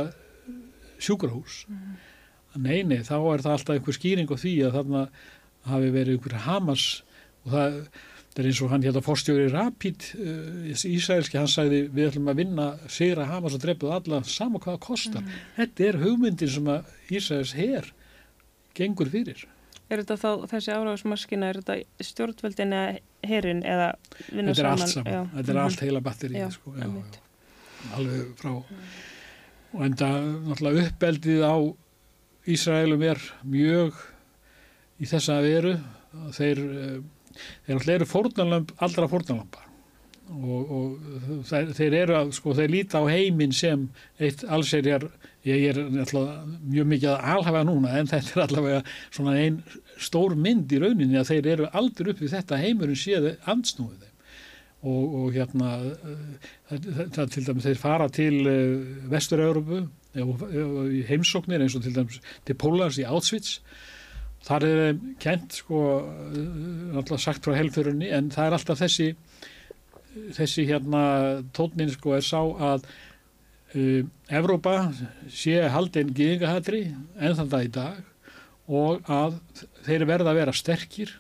[0.99, 1.65] sjúkrahús.
[1.69, 1.97] Mm.
[2.59, 5.03] Nei, nei, þá er það alltaf einhver skýring á því að þarna
[5.69, 6.85] hafi verið einhver Hamas
[7.45, 7.77] og það,
[8.31, 12.41] það er eins og hann hérna fórstjóri Rapid uh, Ísraelski, hann sagði við ætlum að
[12.41, 15.23] vinna sigra Hamas og drepuð alla saman hvaða kostar.
[15.23, 15.45] Mm.
[15.59, 17.93] Þetta er hugmyndin sem að Ísraels her
[18.77, 19.45] gengur fyrir.
[19.89, 23.87] Er þetta þá þessi áráðsmaskina, er þetta stjórnveldin eða herin eða
[24.29, 24.57] vinna saman?
[24.57, 25.21] Þetta er allt saman, já.
[25.21, 25.63] þetta er mm -hmm.
[25.63, 27.21] allt heila batterið, sko, já, já,
[27.97, 28.83] alveg frá, mm.
[29.75, 30.09] Og enda
[30.47, 31.55] náttúrulega uppeldið á
[32.49, 33.97] Ísraelum er mjög
[34.99, 35.75] í þessa veru,
[36.35, 36.99] þeir, eh,
[37.65, 39.65] þeir náttúrulega eru fórnalömp, allra fórnalampa
[40.29, 43.87] og, og þeir, þeir eru að, sko, þeir líta á heiminn sem
[44.21, 45.07] eitt allserjar,
[45.47, 49.61] ég er mjög mikið að alhafa núna en þetta er allavega svona einn
[49.99, 54.08] stór mynd í rauninni að þeir eru aldrei upp við þetta heimurinn séðu ansnúið
[54.79, 55.71] og, og hérna
[56.71, 59.83] það til dæmis þeir fara til uh, Vestur-Európu
[60.19, 63.59] í heimsóknir eins og til dæmis til Pólars í Auschwitz.
[64.47, 65.81] Þar er þeim kent sko
[66.95, 69.09] alltaf sagt frá helfurunni en það er alltaf þessi
[70.35, 71.03] þessi hérna
[71.53, 72.87] tónin sko er sá að
[73.75, 74.77] uh, Evrópa
[75.27, 76.85] sé haldinn gíðingahatri
[77.19, 77.99] enn þann dag í dag
[78.69, 79.39] og að
[79.87, 81.11] þeir verða að vera sterkir.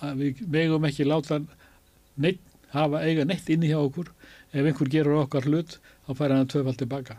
[0.00, 1.42] Að við vegum ekki láta
[2.16, 2.40] neitt,
[2.72, 4.12] hafa eiga neitt inni hjá okkur.
[4.52, 7.16] Ef einhver gerur okkar hlut þá fær hann að tvöfald tilbaka.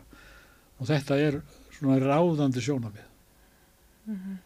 [0.80, 1.40] Og þetta er
[1.82, 3.04] svona ráðandi sjónafið
[4.06, 4.36] mm -hmm.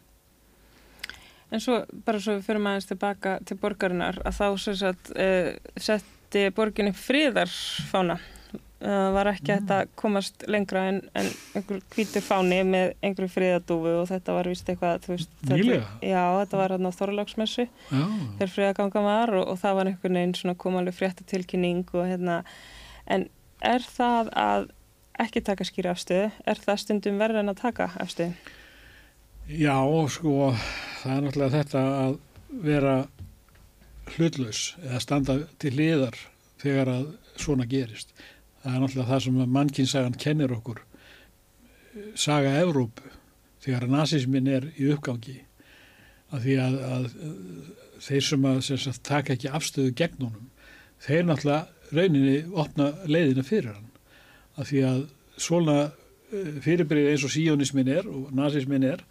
[1.51, 5.55] En svo bara svo við fyrir maður tilbaka til borgarinnar að þá sem sagt uh,
[5.77, 8.17] setti borginni fríðarfána
[8.57, 9.71] uh, var ekki mm.
[9.73, 14.71] að komast lengra en, en einhver kvítur fáni með einhverju fríðardúfu og þetta var vist
[14.71, 19.79] eitthvað veist, þetta, já, þetta var hérna á Þorláksmessu þegar fríðaganga var og, og það
[19.79, 22.41] var einhvern veginn svona komalega fréttatilkynning og hérna
[23.07, 23.29] en
[23.65, 24.71] er það að
[25.17, 28.55] ekki taka skýra afstöðu, er það stundum verður en að taka afstöðu?
[29.47, 29.77] Já,
[30.11, 30.51] sko,
[31.01, 32.17] það er náttúrulega þetta að
[32.67, 32.95] vera
[34.15, 36.17] hlutlaus eða standa til liðar
[36.61, 37.05] þegar að
[37.39, 38.11] svona gerist.
[38.67, 40.81] Það er náttúrulega það sem mannkinsagan kennir okkur.
[42.19, 43.13] Saga Evrópu
[43.63, 45.37] þegar nazismin er í uppgangi.
[46.35, 47.05] Að því að, að
[48.03, 50.49] þeir sem að sem sagt, taka ekki afstöðu gegn honum,
[50.99, 53.87] þeir náttúrulega rauninni opna leiðina fyrir hann.
[54.59, 54.99] Að því að
[55.47, 59.05] svona eh, fyrirbyrði eins og síjónismin er og nazismin er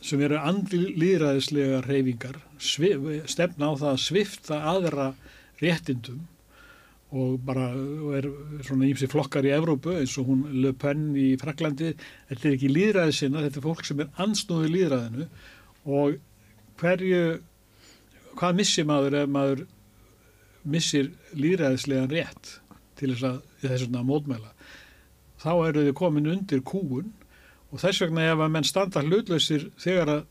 [0.00, 5.10] sem eru andlýðræðislega reyfingar stefna á það að svifta aðra
[5.60, 6.24] réttindum
[7.14, 7.68] og bara
[8.18, 8.26] er
[8.66, 12.70] svona ímsi flokkar í Evrópu eins og hún Le Pen í Fraklandi þetta er ekki
[12.72, 15.28] líðræðisina, þetta er fólk sem er ansnúðið líðræðinu
[15.86, 16.16] og
[16.80, 17.20] hverju
[18.36, 19.62] hvað missir maður ef maður
[20.66, 22.56] missir líðræðislega rétt
[22.98, 24.50] til þess að þessuna mótmæla?
[25.38, 27.12] Þá eru þau komin undir kúun
[27.70, 30.26] og þess vegna ef að menn standa hlutlausir þegar að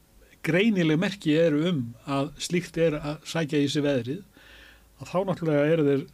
[0.46, 4.24] greinileg merki eru um að slíkt er að sækja í sig veðrið
[5.06, 6.06] þá náttúrulega eru þeir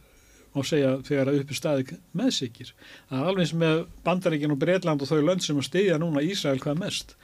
[0.52, 2.74] má segja þegar að uppi staði meðsikir.
[3.08, 6.24] Það er alveg eins með Bandaríkin og Breitland og þau lönd sem að stiðja núna
[6.26, 7.16] Ísrael hvað mest.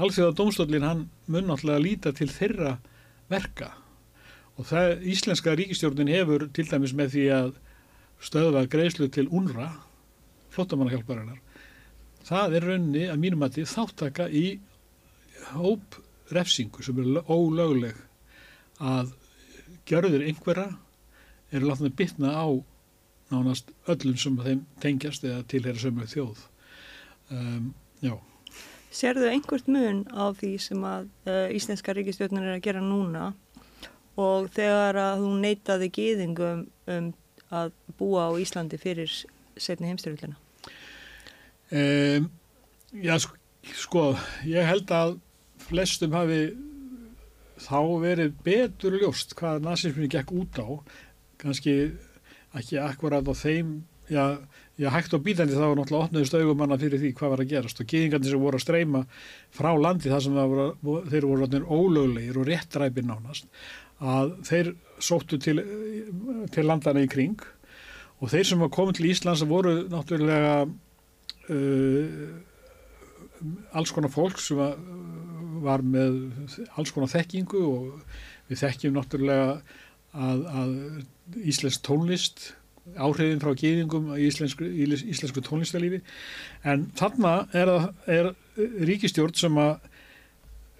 [0.00, 2.76] Alþjóða domstólinn hann mun náttúrulega líta til þeirra
[3.30, 3.72] verka
[4.60, 7.52] og það íslenska ríkistjórnin hefur til dæmis með því að
[8.20, 9.70] stöðva greiðslu til UNRA
[10.52, 11.40] flottamannahjálparinnar
[12.28, 14.44] það er raunni að mínum að þið þáttaka í
[15.54, 15.96] hóp
[16.34, 17.96] refsingu sem er ólögleg
[18.80, 19.14] að
[19.88, 20.68] gjörður einhverja
[21.50, 22.46] eru látnið bytna á
[23.30, 26.42] nánast öllum sem þeim tengjast eða tilhera sömu þjóð.
[27.30, 27.70] Um,
[28.02, 28.16] já.
[28.90, 33.30] Serðu einhvert mun á því sem að uh, Íslenska ríkistjórnir er að gera núna?
[34.18, 37.12] Og þegar að hún neytaði gýðingum um
[37.54, 39.12] að búa á Íslandi fyrir
[39.58, 40.36] setni heimstyrjullina?
[41.70, 42.26] Um,
[42.90, 43.14] já,
[43.78, 44.10] sko,
[44.46, 45.16] ég held að
[45.62, 46.42] flestum hafi
[47.60, 50.68] þá verið betur ljóst hvað nazisminni gekk út á
[51.40, 51.76] kannski
[52.58, 54.24] ekki akkurat á þeim já,
[54.78, 57.82] já hægt og bítandi þá var náttúrulega opnaðist augumanna fyrir því hvað var að gerast
[57.82, 59.04] og gýðingarnir sem voru að streyma
[59.54, 60.66] frá landi þar sem voru,
[61.12, 63.48] þeir voru ólöglegir og réttræpir nánast
[64.00, 65.60] að þeir sóttu til,
[66.52, 67.40] til landana í kring
[68.20, 72.30] og þeir sem var komið til Íslands voru náttúrulega uh,
[73.76, 74.74] alls konar fólk sem var,
[75.64, 76.18] var með
[76.76, 78.02] alls konar þekkingu og
[78.50, 79.54] við þekkjum náttúrulega
[80.10, 80.74] að, að
[81.38, 82.50] Íslensk tónlist
[82.98, 86.00] áhrifin frá gýðingum í íslensku, íslensku tónlistalífi
[86.66, 87.70] en þarna er,
[88.10, 89.74] er ríkistjórn sem að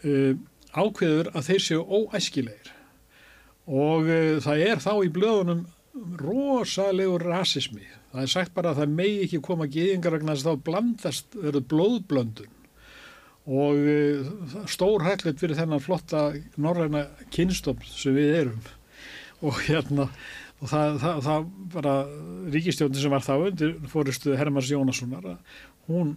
[0.04, 0.32] uh,
[0.74, 2.72] ákveður að þeir séu óæskilegir.
[3.70, 5.66] Og uh, það er þá í blöðunum
[6.20, 7.84] rosalegur rasismi.
[8.10, 11.38] Það er sagt bara að það megi ekki koma gýðingar vegna þess að þá blandast
[11.38, 12.56] verður blóðblöndun.
[13.50, 14.34] Og uh,
[14.70, 18.60] stór hæglet fyrir þennan flotta norræna kynstofn sem við erum.
[19.40, 20.10] Og hérna
[20.60, 21.94] og það, það, það bara
[22.54, 25.28] ríkistjóðin sem var þá undir fóristu Hermans Jónassonar
[25.88, 26.14] hún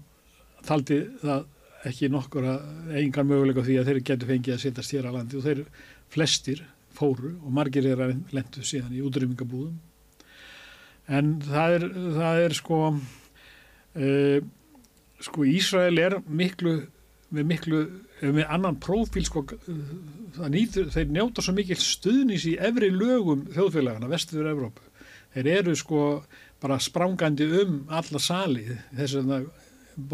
[0.67, 1.45] taldi það
[1.87, 5.39] ekki nokkur að engan möguleika því að þeir getur fengið að setjast hér á landi.
[5.39, 5.63] Og þeir
[6.13, 6.61] flestir
[6.95, 9.79] fóru og margir er að lendu síðan í útrýmingabúðum
[11.11, 14.43] en það er, það er sko uh,
[15.23, 16.77] sko Ísrael er miklu
[17.33, 17.81] með miklu,
[18.21, 19.43] með annan prófíl sko,
[20.53, 24.85] nýtur, þeir njóta svo mikil stuðnís í efri lögum þjóðfélagana, vestuður Evrópu.
[25.33, 26.03] Þeir eru sko
[26.61, 29.49] bara sprangandi um alla sali þess að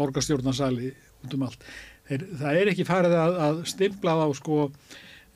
[0.00, 0.90] borgarstjórnarsali
[1.24, 1.62] út um allt.
[2.08, 4.58] Þeir, það er ekki farið að, að stimpla þá sko,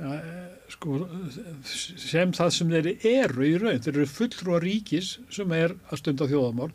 [0.01, 0.19] uh,
[0.73, 0.99] sko
[1.69, 6.01] sem það sem þeir eru í raun, þeir eru fulltrú að ríkis sem er að
[6.01, 6.73] stunda þjóðamál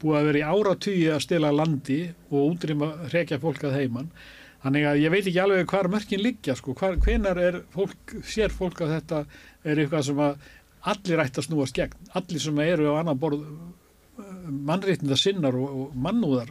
[0.00, 4.10] búið að vera í áratugji að stila landi og útrýma hrekja fólk að heimann
[4.66, 8.50] Þannig að ég veit ekki alveg hvar mörkin liggja sko, hvar, hvenar er fólk, sér
[8.50, 9.20] fólk að þetta
[9.62, 10.48] er eitthvað sem að
[10.90, 13.44] allir ætti að snúast gegn, allir sem eru á annan borð
[14.66, 16.50] mannréttinda sinnar og, og mannúðar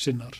[0.00, 0.38] sinnar.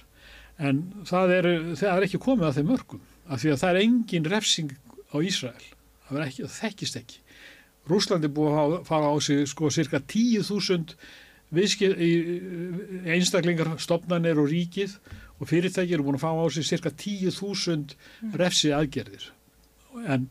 [0.56, 1.50] En það er,
[1.82, 4.72] það er ekki komið að þeim mörgum, af því að það er engin refsing
[5.12, 5.68] á Ísrael,
[6.08, 7.22] það, ekki, það þekkist ekki.
[7.92, 10.96] Rúslandi búið að fara á sig sko cirka 10.000
[13.12, 14.96] einstaklingar, stopnarnir og ríkið
[15.40, 17.96] og fyrirtæki eru búin að fá á sig cirka 10.000
[18.40, 19.30] refsi aðgerðir
[20.06, 20.28] en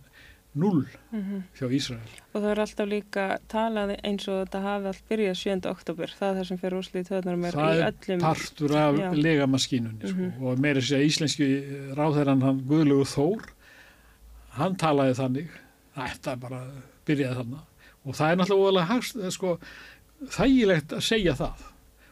[0.56, 1.42] null mm -hmm.
[1.60, 2.12] hjá Ísrael.
[2.34, 5.70] Og það er alltaf líka talað eins og þetta hafi allt byrjað 7.
[5.70, 7.92] oktober, það er það sem fyrir úrslið töðnarum er í öllum...
[8.08, 9.14] Það er partur af já.
[9.14, 10.18] legamaskínunni sko.
[10.18, 10.44] mm -hmm.
[10.44, 11.48] og meira sér að íslenski
[11.96, 13.42] ráðherran hann Guðlugur Þór
[14.50, 15.50] hann talaði þannig
[15.96, 16.62] þetta bara
[17.06, 17.60] byrjaði þannig
[18.06, 19.60] og það er náttúrulega sko,
[20.30, 21.64] þægilegt að segja það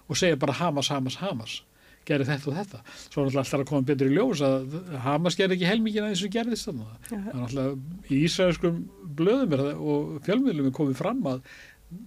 [0.08, 1.64] og segja bara Hamas, Hamas, Hamas
[2.08, 2.82] gerir þetta og þetta.
[3.04, 6.34] Svo er alltaf að koma betur í ljós að Hamas gerir ekki helmingina eins og
[6.34, 8.82] gerðist þannig er alltaf í Ísraelskum
[9.20, 11.42] blöðum er það og fjölmiðlum er komið fram að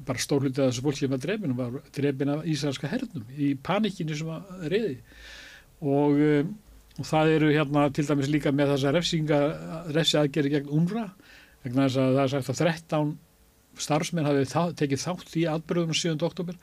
[0.06, 4.32] bara stórlítið að þessu fólki með drefnum var drefin af Ísraelska hernum í panikinu sem
[4.34, 4.96] að reyði
[5.80, 6.50] og, um,
[6.96, 9.40] og það eru hérna til dæmis líka með þessa refsinga
[9.94, 11.06] refsi aðgeri gegn UNRWA
[11.64, 13.14] vegna þess að það er sagt að 13
[13.86, 16.16] starfsmenn hafi þá, tekið þátt í atbyrðunum 7.
[16.26, 16.58] oktober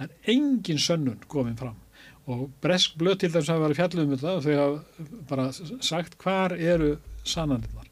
[0.00, 1.83] er engin sönnun komið fram
[2.26, 5.46] og Bresk blöð til þess að vera fjallum um og þau hafa bara
[5.84, 7.90] sagt hvar eru sannanirnar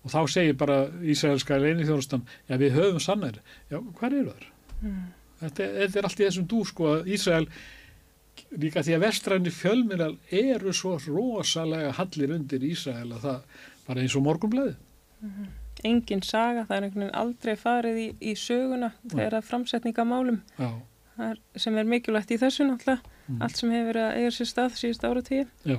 [0.00, 3.40] og þá segir bara Ísraelska leinithjónustan, já við höfum sannir
[3.70, 4.46] já, hvar eru þar?
[4.80, 5.04] Mm.
[5.40, 7.46] Þetta, þetta er allt í þessum dú sko að Ísrael
[8.60, 14.16] líka því að vestræni fjölminnal eru svo rosalega hallir undir Ísrael að það bara eins
[14.16, 15.56] og morgunblæði mm -hmm.
[15.84, 20.42] Engin saga, það er einhvern veginn aldrei farið í, í söguna þegar er framsetninga málum
[20.58, 20.70] já
[21.56, 23.42] sem er mikilvægt í þessu náttúrulega mm.
[23.46, 25.78] allt sem hefur verið að eiga sér stað síðust ára tíu Já,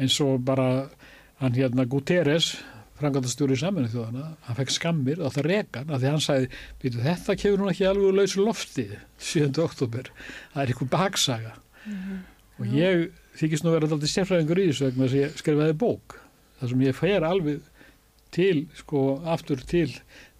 [0.00, 0.68] eins og bara
[1.40, 2.54] hann hérna Guterres
[2.98, 6.48] frangandastjóri í saminu þjóðana, hann fekk skammir á það rekan að því hann sagði,
[6.82, 8.84] býtu þetta kemur nú ekki alveg lausu lofti
[9.18, 9.50] 7.
[9.64, 10.10] oktober,
[10.52, 11.54] það er einhver baksaga.
[12.54, 13.08] Og ég
[13.40, 16.18] þykist nú vera alltaf sérfræðingur í þessu vegna þess að ég skrifaði bók
[16.60, 17.70] þar sem ég fer alveg
[18.34, 19.88] til, sko, aftur til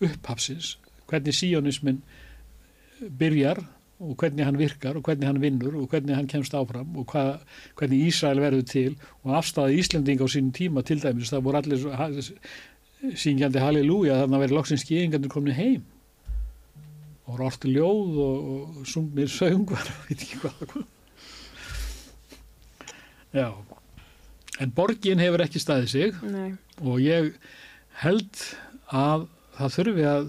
[0.02, 0.76] upphafsins,
[1.10, 2.02] hvernig síónismin
[3.18, 3.64] byrjar
[4.04, 7.24] og hvernig hann virkar og hvernig hann vinnur og hvernig hann kemst áfram og hva,
[7.78, 8.92] hvernig Ísrael verður til
[9.24, 12.10] og afstæði Íslanding á sínum tíma til dæmis, það voru allir ha-
[13.12, 15.82] syngjandi halleluja þannig að verið loksins skýringandur komin heim
[17.24, 20.90] og voru orti ljóð og, og sungmir söngvar veit ekki hvað, hvað.
[23.34, 23.48] Já
[24.62, 26.50] en borgin hefur ekki staðið sig Nei,
[26.82, 27.32] og ég
[28.04, 28.42] held
[28.94, 29.26] að
[29.58, 30.28] það þurfi að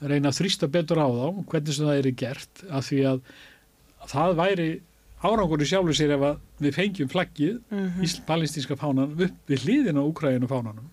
[0.00, 3.22] reyna að þrýsta betur á þá hvernig sem það er gert af því að
[4.08, 4.68] það væri
[5.18, 6.26] árangur í sjálfu sér ef
[6.62, 10.86] við fengjum flaggið mm Ísl palestinska fánan upp við hliðina á Úkræðinu fánanum.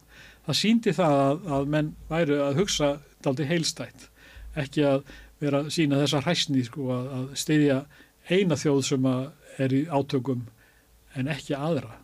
[0.46, 2.90] Það síndi það að, að menn væru að hugsa
[3.26, 4.10] daldi heilstætt
[4.56, 5.06] ekki að
[5.44, 7.80] vera að sína þessa hræsni sko, að, að steyðja
[8.30, 9.08] eina þjóð sem
[9.62, 10.46] er í átökum
[11.16, 12.00] en ekki aðra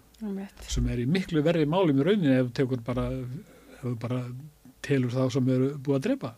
[0.70, 3.08] sem er í miklu verri málum í rauninni ef tekur bara,
[4.02, 4.22] bara
[4.86, 6.34] telur þá sem eru búið að drepa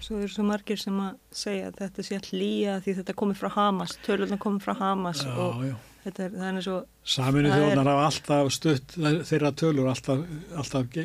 [0.00, 3.40] Svo eru svo margir sem að segja að þetta sé all lýja því þetta komið
[3.42, 5.74] frá Hamas, tölurna komið frá Hamas og já, já.
[6.06, 6.76] þetta er, er svo,
[7.14, 8.94] Saminu Það þjóðnar hafa alltaf stutt
[9.28, 10.22] þeirra tölur, alltaf,
[10.62, 10.96] alltaf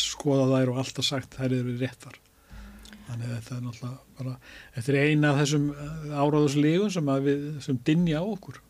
[0.00, 2.18] skoðað þær og alltaf sagt þær eru réttar.
[3.10, 4.34] Þannig að þetta er náttúrulega bara,
[4.76, 5.70] þetta er eina af þessum
[6.10, 7.12] áráðuslígun sem
[7.66, 8.60] sem dinja á okkur.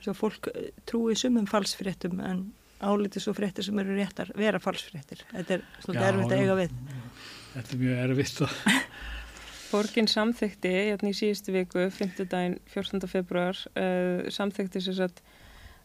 [0.00, 2.46] svo fólk eh, trúi sumum falsfréttum en
[2.80, 5.24] álítið svo fréttir sem eru réttar vera falsfréttir.
[5.32, 6.44] Þetta er svolítið Já, erfitt að já.
[6.44, 6.78] eiga við.
[7.50, 8.54] Þetta er mjög erfitt að,
[9.70, 12.24] Borgin samþykti hérna í síðustu viku, 5.
[12.30, 13.06] daginn 14.
[13.10, 15.22] februar, uh, samþykti sér satt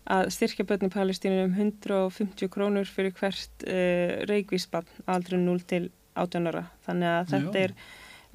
[0.09, 5.89] að styrkja börn í Palestínu um 150 krónur fyrir hvert uh, reikvísbann aldrei 0 til
[6.17, 6.65] 18 ára.
[6.87, 7.67] Þannig að þetta Já.
[7.67, 7.71] er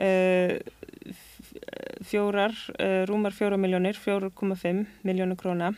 [0.07, 1.15] uh,
[2.07, 5.73] fjórar, uh, rúmar fjóra miljónir, 4,5 miljónu króna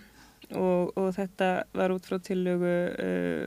[0.53, 2.77] og, og þetta var út frá tillögu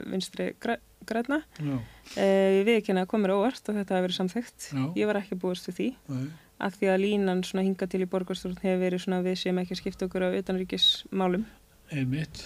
[0.10, 1.44] vinstri græ, græna.
[1.62, 1.78] já,
[2.14, 4.68] Uh, ég viðkynna að komur óvart og þetta hafi verið samþygt.
[4.96, 6.28] Ég var ekki búist við því nei,
[6.64, 9.80] af því að línan svona hinga til í borgarstjórn hefur verið svona við sem ekki
[9.80, 11.48] skipta okkur á utanríkismálum.
[11.92, 12.46] einmitt.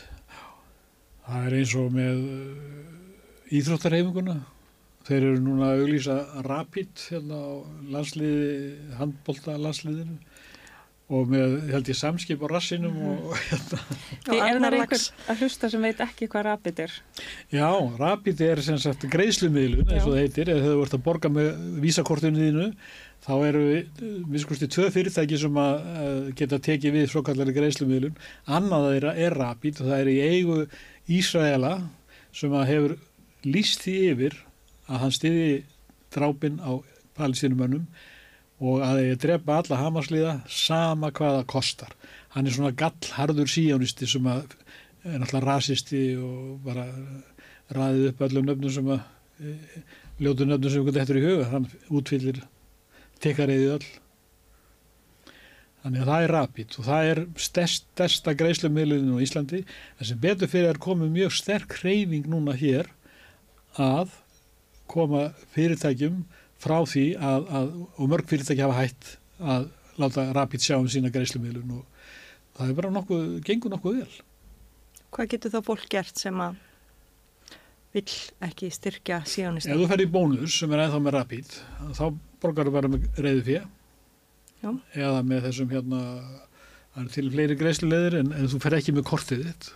[1.27, 4.39] Það er eins og með uh, íþróttarheifinguna.
[5.09, 7.49] Þeir eru núna að auglýsa rapid hérna á
[7.93, 8.49] landsliði,
[8.99, 10.17] handbólta landsliðinu
[11.09, 13.79] og með, held ég, samskip á rassinum og hérna.
[14.27, 16.97] Því er það einhver að hlusta sem veit ekki hvað rapid er?
[17.53, 21.31] Já, rapid er sem sagt greiðslumiðlun eins og það heitir, eða þú ert að borga
[21.33, 21.49] með
[21.81, 22.67] vísakortinu þínu,
[23.25, 23.63] þá eru
[24.29, 28.21] við skusti tvö fyrirtæki sem að uh, geta tekið við svo kallari greiðslumiðlun,
[28.59, 30.59] annað þeirra er rapid og það er í eigu
[31.09, 31.73] Ísraela
[32.37, 32.95] sem að hefur
[33.49, 34.39] líst því yfir
[34.89, 35.49] að hann stiði
[36.13, 36.77] drápin á
[37.17, 37.89] palestinumönnum
[38.59, 41.93] og að þeir drepa alla hamasliða sama hvað það kostar.
[42.35, 44.51] Hann er svona gallharður síjónisti sem að
[45.07, 46.85] er náttúrulega rasisti og bara
[47.75, 48.99] ræðið upp öllum nöfnum sem að
[49.39, 49.55] e,
[50.19, 52.41] ljótu nöfnum sem við þetta í huga hann útfyllir
[53.23, 53.89] tekariðið öll.
[55.79, 59.61] Þannig að það er rapid og það er stærst, stærsta greiðslumilinu á Íslandi.
[59.95, 62.91] En sem betur fyrir er komið mjög sterk hreyfing núna hér
[63.79, 64.11] að
[64.91, 66.25] koma fyrirtækjum
[66.59, 67.69] frá því að, að
[68.03, 69.69] og mörg fyrirtæki hafa hætt að
[69.99, 71.85] láta rapid sjá um sína greiðslumilun og
[72.59, 74.17] það er bara nokkuð, gengur nokkuð vel
[75.09, 76.57] Hvað getur þá fólk gert sem að
[77.95, 79.73] vill ekki styrkja Ef síðanista?
[79.79, 81.55] þú ferð í bónus sem er ennþá með rapid
[81.97, 82.03] þá
[82.43, 83.61] borgar þú bara með reyði fjö
[84.59, 84.69] Já.
[84.99, 85.99] eða með þessum hérna
[86.93, 89.69] það er til fleiri greiðslulegðir en, en þú ferð ekki með kortið þitt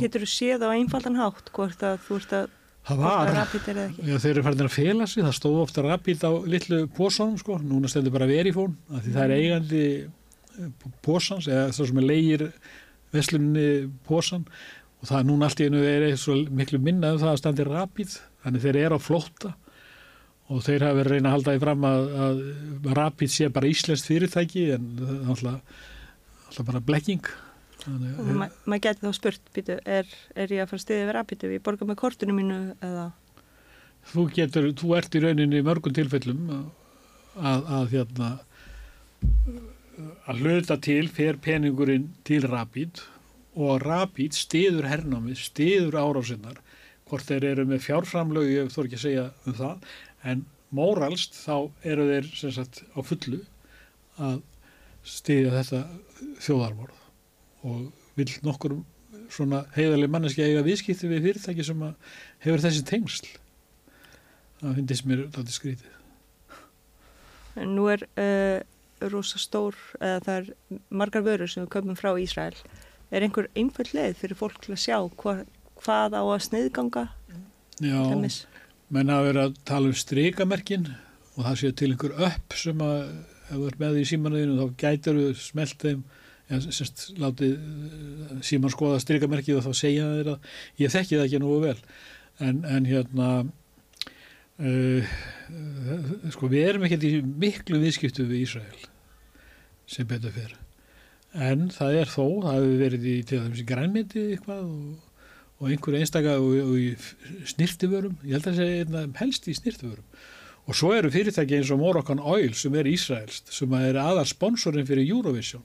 [0.00, 2.46] Getur þú séð á einfaldan hátt hvort að þú ert að
[2.86, 6.84] Það var, já, þeir eru farin að fela sig, það stóð ofta rapid á litlu
[6.94, 9.86] pósanum sko, núna stendur bara verifón, því það er eigandi
[11.02, 12.44] pósans, eða það sem er leigir
[13.14, 13.68] veslunni
[14.06, 14.44] pósan
[15.00, 17.66] og það er núna allt í einu er svo miklu minna um það að standi
[17.66, 18.14] rapid,
[18.44, 19.52] þannig þeir eru á flótta.
[20.46, 22.40] Og þeir hafa verið að reyna að halda því fram að, að
[22.94, 25.80] rapid sé bara íslenskt fyrirtæki en það er alltaf,
[26.46, 27.30] alltaf bara blekking.
[27.86, 31.06] Þannig, Og ma maður getur þá spurt, býtu, er, er ég að fara að stiðja
[31.06, 33.06] við rapid ef ég borga með kortinu mínu eða?
[34.10, 36.50] Þú getur, þú ert í rauninni í mörgum tilfellum
[37.36, 38.30] að, að hérna
[40.28, 43.00] að hluta til fer peningurinn til Rapid
[43.56, 46.60] og Rapid stiður hernámið, stiður árásinnar
[47.06, 49.88] hvort þeir eru með fjárframlög ég þór ekki að segja um það
[50.32, 53.40] en móralst þá eru þeir sagt á fullu
[54.20, 54.40] að
[55.06, 55.82] stiðja þetta
[56.42, 57.05] þjóðarmorð
[57.66, 58.76] og vil nokkur
[59.32, 62.14] svona heiðarlega manneski eiga viðskipti við fyrirtæki sem að
[62.44, 63.34] hefur þessi tengsl
[64.60, 65.92] það finnst mér þetta skrítið.
[67.56, 68.58] En nú er uh,
[69.12, 72.56] rosa stór, eða það er margar vörur sem við köpum frá Ísrael.
[73.14, 75.38] Er einhver einföld leið fyrir fólk til að sjá hva,
[75.84, 77.06] hvað á að sniðganga?
[77.80, 78.44] Já, Dæmis?
[78.92, 80.84] menn hafa verið að tala um strikamerkin
[81.34, 83.00] og það sé til einhver upp sem að
[83.46, 86.04] ef þú ert með því símanuðinu þá gætir þú smelt þeim
[86.50, 90.50] ja, semst, látið eh, síman skoða strikamerkið og þá segja þeir að
[90.82, 91.78] ég þekki það ekki nú vel.
[92.36, 93.30] En, en hérna
[94.60, 95.16] uh,
[96.34, 98.86] sko við erum ekkert í miklu viðskiptu við Ísrael
[99.88, 100.56] sem betur fyrir
[101.36, 105.20] en það er þó, það hefur verið í til þess að grænmyndi eitthvað og,
[105.60, 106.88] og einhverju einstaka og, og í
[107.52, 110.24] snirtiförum, ég held að það sé helst í snirtiförum
[110.66, 114.88] og svo eru fyrirtæki eins og Moroccan Oil sem er Ísraelst, sem er aðar sponsorinn
[114.88, 115.64] fyrir Eurovision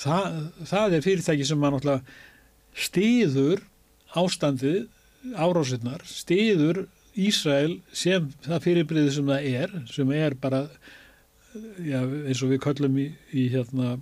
[0.00, 0.40] það,
[0.70, 2.18] það er fyrirtæki sem að náttúrulega
[2.74, 3.64] stiður
[4.14, 4.82] ástandið
[5.38, 6.84] árásinnar, stiður
[7.14, 10.64] Ísrael sem það fyrirbriði sem það er, sem er bara
[11.78, 13.94] já, eins og við köllum í, í hérna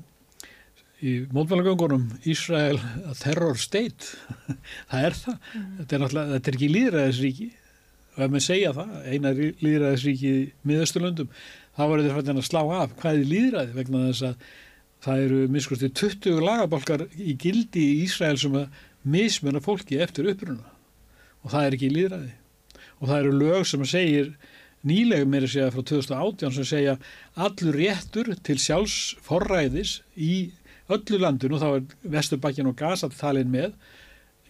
[1.02, 2.78] í mótmælagöngunum Ísrael
[3.20, 4.14] terror state.
[4.90, 5.70] Það er það, mm.
[5.80, 7.48] þetta er þetta er ekki líðræðisríki
[8.12, 11.30] og ef maður segja það, eina líðræðisríki í miðausturlöndum,
[11.72, 12.94] þá verður fættin að slá af.
[13.00, 14.46] Hvað er líðræði vegna þess að
[15.02, 20.68] það eru miskusti 20 lagabolkar í gildi í Ísrael sem að mismjöna fólki eftir uppruna
[21.42, 22.34] og það er ekki líðræði
[23.00, 24.34] og það eru lög sem að segir
[24.86, 26.96] nýlega meira segja frá 2018 sem segja
[27.34, 30.34] allur réttur til sjálfsforræðis í
[30.92, 31.84] öllu landinu, þá er
[32.14, 33.76] Vesturbakkin og Gazat talin með,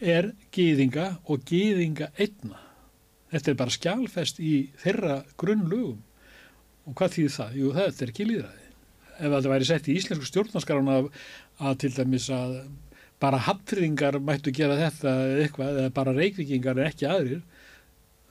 [0.01, 2.59] er gýðinga og gýðinga einna.
[3.33, 6.01] Þetta er bara skjálfest í þeirra grunnlögum.
[6.89, 7.55] Og hvað þýðir það?
[7.61, 8.62] Jú, þetta er ekki líðræði.
[9.23, 11.11] Ef þetta væri sett í íslensku stjórnarskaruna að,
[11.63, 12.57] að til dæmis að
[13.23, 15.13] bara hapfriðingar mættu gera þetta
[15.45, 17.43] eitthvað, eða bara reykvikingar en ekki aðrir,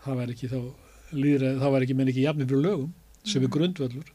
[0.04, 0.60] það væri ekki þá
[1.12, 2.92] þá ekki menn ekki jafnir fyrir lögum
[3.28, 4.12] sem er grundvöldur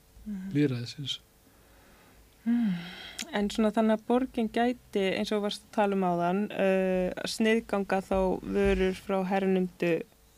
[0.55, 1.21] líðræðisins.
[2.47, 2.73] Mm.
[3.35, 7.25] En svona þannig að borgin gæti eins og varst að tala um á þann uh,
[7.27, 9.93] sniðganga þá vörur frá hernumdu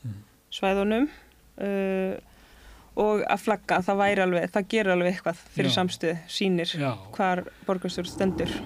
[0.05, 0.19] mm.
[0.55, 2.15] svæðunum uh,
[2.99, 5.77] og að flagga, það væri alveg, það ger alveg eitthvað fyrir Já.
[5.77, 6.91] samstuð, sínir Já.
[7.15, 8.57] hvar borgarstjórn stendur.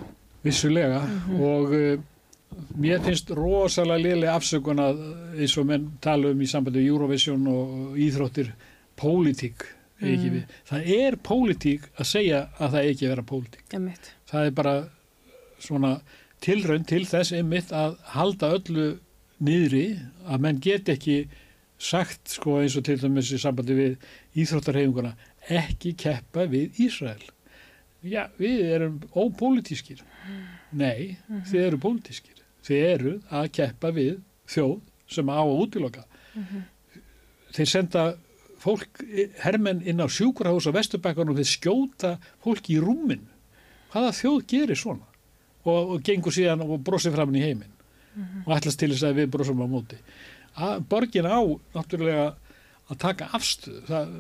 [0.42, 1.40] Vissulega mm -hmm.
[1.40, 2.00] og uh,
[2.78, 5.04] mér finnst rosalega liðlega afsökun að
[5.38, 8.52] eins og menn tala um í sambandi Eurovision og íþróttir
[8.96, 9.68] pólitík
[10.02, 10.42] Mm.
[10.66, 13.64] Það er pólitík að segja að það ekki vera pólitík.
[13.76, 14.10] Einmitt.
[14.30, 14.74] Það er bara
[15.62, 15.92] svona
[16.42, 18.88] tilraun til þess einmitt að halda öllu
[19.42, 19.86] niðri
[20.26, 21.16] að menn get ekki
[21.82, 24.08] sagt sko eins og til dæmis í sambandi við
[24.38, 25.14] íþróttarhefinguna
[25.50, 27.22] ekki keppa við Ísrael.
[28.02, 30.02] Já, við erum ópolítískir.
[30.02, 30.42] Mm.
[30.78, 31.46] Nei, mm -hmm.
[31.50, 32.42] þið eru pólitískir.
[32.62, 36.04] Þið eru að keppa við þjóð sem á að útiloka.
[36.34, 36.62] -hmm.
[37.52, 38.14] Þeir senda
[38.62, 39.02] fólk,
[39.42, 43.26] hermenn inn á sjúkurhás á Vesturbakkanum við skjóta fólki í rúmin
[43.92, 45.08] hvaða þjóð gerir svona
[45.64, 48.44] og, og gengur síðan og brosir fram í heiminn mm -hmm.
[48.46, 49.98] og ætlast til þess að við brosum á móti
[50.56, 51.40] að borgin á
[51.74, 52.28] náttúrulega
[52.92, 54.14] að taka afstuð það,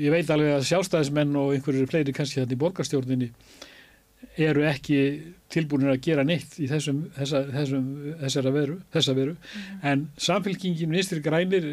[0.00, 3.28] ég veit alveg að sjálfstæðismenn og einhverjir fleiri kannski þetta í borgarstjórninni
[4.38, 4.98] eru ekki
[5.52, 7.86] tilbúinir að gera neitt í þessum, þessa, þessum
[8.22, 9.34] þessara veru, þessa veru.
[9.34, 9.78] Mm.
[9.90, 11.68] en samfélkingin vinstri grænir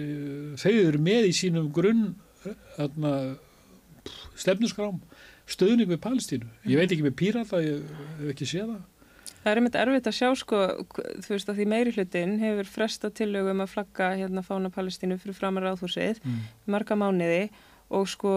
[0.62, 2.12] þau eru með í sínum grunn
[4.38, 5.00] stefnusgrám
[5.50, 6.50] stöðning við Palestínu.
[6.66, 7.82] Ég veit ekki með pírata, ég
[8.20, 8.84] hef ekki séð það
[9.46, 10.60] Það er einmitt erfitt að sjá sko,
[11.22, 15.38] þú veist að því meiri hlutin hefur fresta tillögum að flagga hérna fána Palestínu fyrir
[15.38, 16.40] framar áþúsið mm.
[16.74, 17.44] marga mánuði
[17.94, 18.32] og sko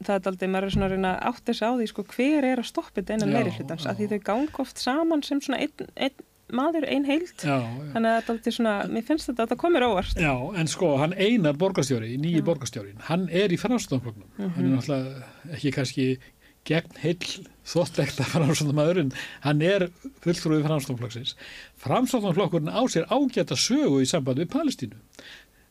[0.00, 2.46] það er aldrei, maður er svona að reyna að átta sig á því sko hver
[2.48, 5.60] er að stoppa þetta einan meiri hlutans að því þau gang oft saman sem svona
[5.66, 6.24] einn ein,
[6.56, 7.90] maður, einn heilt já, já.
[7.92, 10.32] þannig að þetta aldrei svona, mér finnst þetta að þetta komir óvart Já,
[10.62, 14.56] en sko, hann einar borgastjóri nýji borgastjórin, hann er í framstofnfloknum mm -hmm.
[14.56, 16.08] hann er náttúrulega ekki kannski
[16.68, 17.18] gegn heil
[17.68, 19.10] þóttlegt að framstofnmaðurinn,
[19.44, 19.88] hann er
[20.24, 21.34] fulltrúið framstofnflokksins
[21.82, 24.96] framstofnflokkurinn á sér ágæta sögu í samband við Palestínu.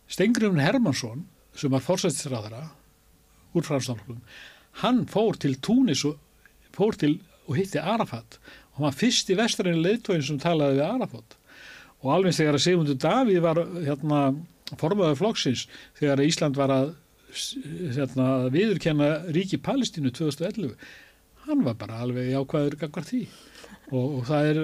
[0.08, 1.26] Stengurinn Hermansson
[1.58, 2.68] sem var fórsættisræðara
[3.58, 4.22] úr fransknámsklubum,
[4.84, 6.20] hann fór til Túnis og
[6.76, 7.18] fór til
[7.48, 8.38] og hitti Arafat.
[8.74, 11.38] Og hann var fyrst í vestræðinu leittóin sem talaði við Arafat.
[12.04, 14.22] Og alveg þegar að Sigmundur Davíð var hérna
[14.78, 15.66] formaður flokksins
[15.98, 16.94] þegar Ísland var að
[17.96, 20.76] hérna, viðurkenna ríki Palestínu 2011
[21.48, 23.24] hann var bara alveg ákvaður gangar því
[23.92, 24.60] og, og það er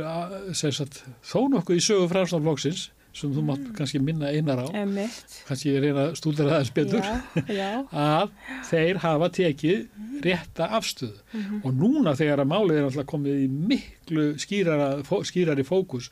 [0.60, 3.74] sagt, þó nokkuð í sögu fransknámsflokksins sem þú mátt mm.
[3.78, 5.36] kannski minna einar á Emitt.
[5.48, 7.18] kannski reyna að stúdra það eins betur já,
[7.54, 7.72] já.
[8.18, 8.32] að
[8.72, 11.60] þeir hafa tekið rétta afstöðu mm -hmm.
[11.62, 14.90] og núna þegar að málið er alltaf komið í miklu skýrara,
[15.30, 16.10] skýrari fókus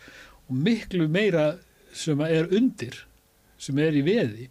[0.47, 1.55] og miklu meira
[1.93, 3.05] sem er undir
[3.57, 4.49] sem er í veði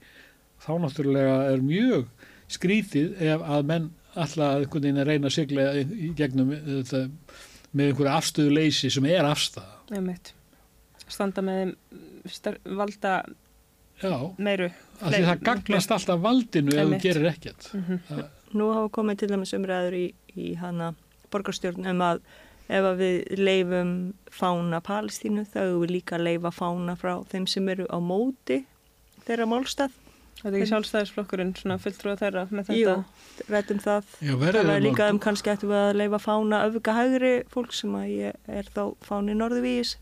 [0.61, 2.11] þá náttúrulega er mjög
[2.51, 7.03] skrítið ef að menn alltaf einhvern veginn að reyna að sigla í gegnum þetta
[7.71, 9.79] með einhverju afstöðu leysi sem er afstæða.
[11.11, 11.75] Standa með
[12.65, 13.15] valda
[14.01, 14.71] Já, meiru.
[15.01, 17.71] það gagnast alltaf valdinu ef þú gerir ekkert.
[17.75, 18.23] Mhm.
[18.55, 20.07] Nú hafa komið til dæmis umræður í,
[20.37, 20.95] í hana
[21.31, 22.23] borgarstjórn um að
[22.71, 23.93] ef að við leifum
[24.31, 28.65] fána Palestínu þá hefur við líka að leifa fána frá þeim sem eru á móti
[29.27, 29.91] þeirra málstað.
[30.41, 33.49] Þetta er ekki sjálfstæðisflokkurinn svona fulltrúa þeirra með Jú, þetta.
[33.55, 34.13] rættum það.
[34.25, 37.75] Já, Það verður var líka um kannski ættum við að leifa fána öfuga hægri fólk
[37.77, 39.97] sem að ég er þá fáni norðuvíis,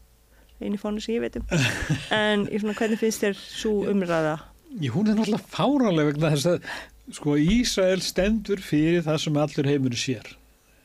[0.62, 1.48] eini fáni sem ég veit um.
[2.14, 4.36] En ég svona, hvernig finnst þér svo umræða?
[4.78, 6.70] Jú, hún er náttúrulega fáranlega vegna þess að
[7.18, 10.26] sko Ísrael stendur fyrir það sem allur heimur sér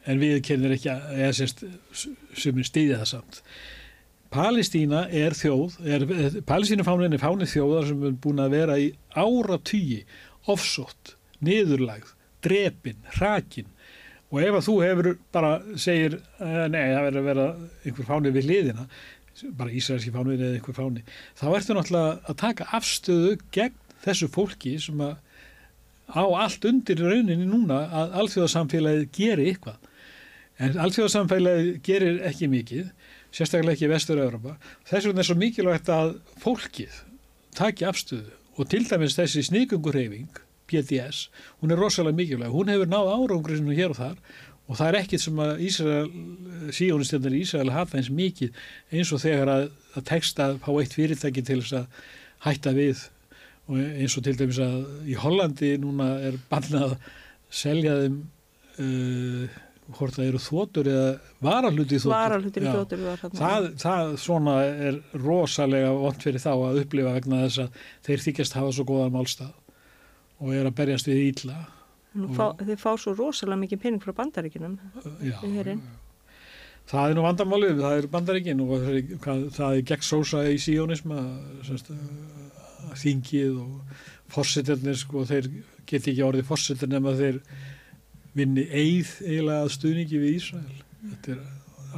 [0.07, 1.65] en við kennir ekki að eða sérst
[2.41, 3.41] sem er stiðja það samt
[4.33, 6.05] Palestína er þjóð er,
[6.47, 10.03] Palestína fánin er fánið þjóðar sem er búin að vera í áratýji
[10.51, 11.15] ofsótt,
[11.45, 12.13] niðurlægð
[12.43, 13.69] drepin, hrakin
[14.33, 17.49] og ef að þú hefur bara segir, eh, nei það verður að vera
[17.85, 18.87] einhver fánið við liðina
[19.57, 21.05] bara ísraelski fánið eða einhver fáni
[21.39, 25.15] þá ertu náttúrulega að taka afstöðu gegn þessu fólki sem að
[26.11, 29.77] á allt undir rauninni núna að alþjóðasamfélagið geri eitthvað.
[30.61, 32.89] En alþjóðasamfélagið gerir ekki mikið
[33.33, 34.55] sérstaklega ekki í vestur-Europa
[34.89, 37.03] þess vegna er svo mikilvægt að fólkið
[37.57, 41.29] taki afstöðu og til dæmis þessi sníkungurreyfing PDS,
[41.61, 42.49] hún er rosalega mikilvæg.
[42.49, 44.17] Hún hefur náð sem hér og þar
[44.67, 46.11] og það er ekkit sem að Ísrael
[46.71, 48.61] síjónistjarnir í Ísrael hafa eins mikið
[48.91, 49.65] eins og þegar að,
[49.97, 52.05] að texta fá eitt fyrirtæki til þess að
[52.45, 53.03] hætta við.
[53.67, 54.79] Og eins og til dæmis að
[55.11, 56.95] í Hollandi núna er bannað að
[57.53, 58.17] selja þeim
[58.79, 59.59] uh,
[59.97, 61.07] hvort það eru þótur eða
[61.43, 62.71] varahluti í Já.
[62.71, 63.39] þjóttur var þarna.
[63.39, 64.53] það, það svona
[64.87, 69.15] er rosalega vond fyrir þá að upplifa vegna þess að þeir þykjast hafa svo góðan
[69.17, 69.51] málstað
[70.43, 71.57] og er að berjast við ítla
[72.13, 74.75] Nú Fá, þeir fá svo rosalega mikið pening frá bandaríkinum.
[75.25, 75.79] Já, Við herinn.
[76.85, 80.43] það er nú vandamálið, það er bandaríkin og það er, hvað, það er gegn sósa
[80.45, 84.03] í síónisma uh, þingið og
[84.33, 85.49] fórsetarnir sko, þeir
[85.89, 87.41] geti ekki orðið fórsetar nema þeir
[88.37, 90.81] vinni eið eiginlega að stuðningi við Ísrael.
[91.03, 91.43] Þetta er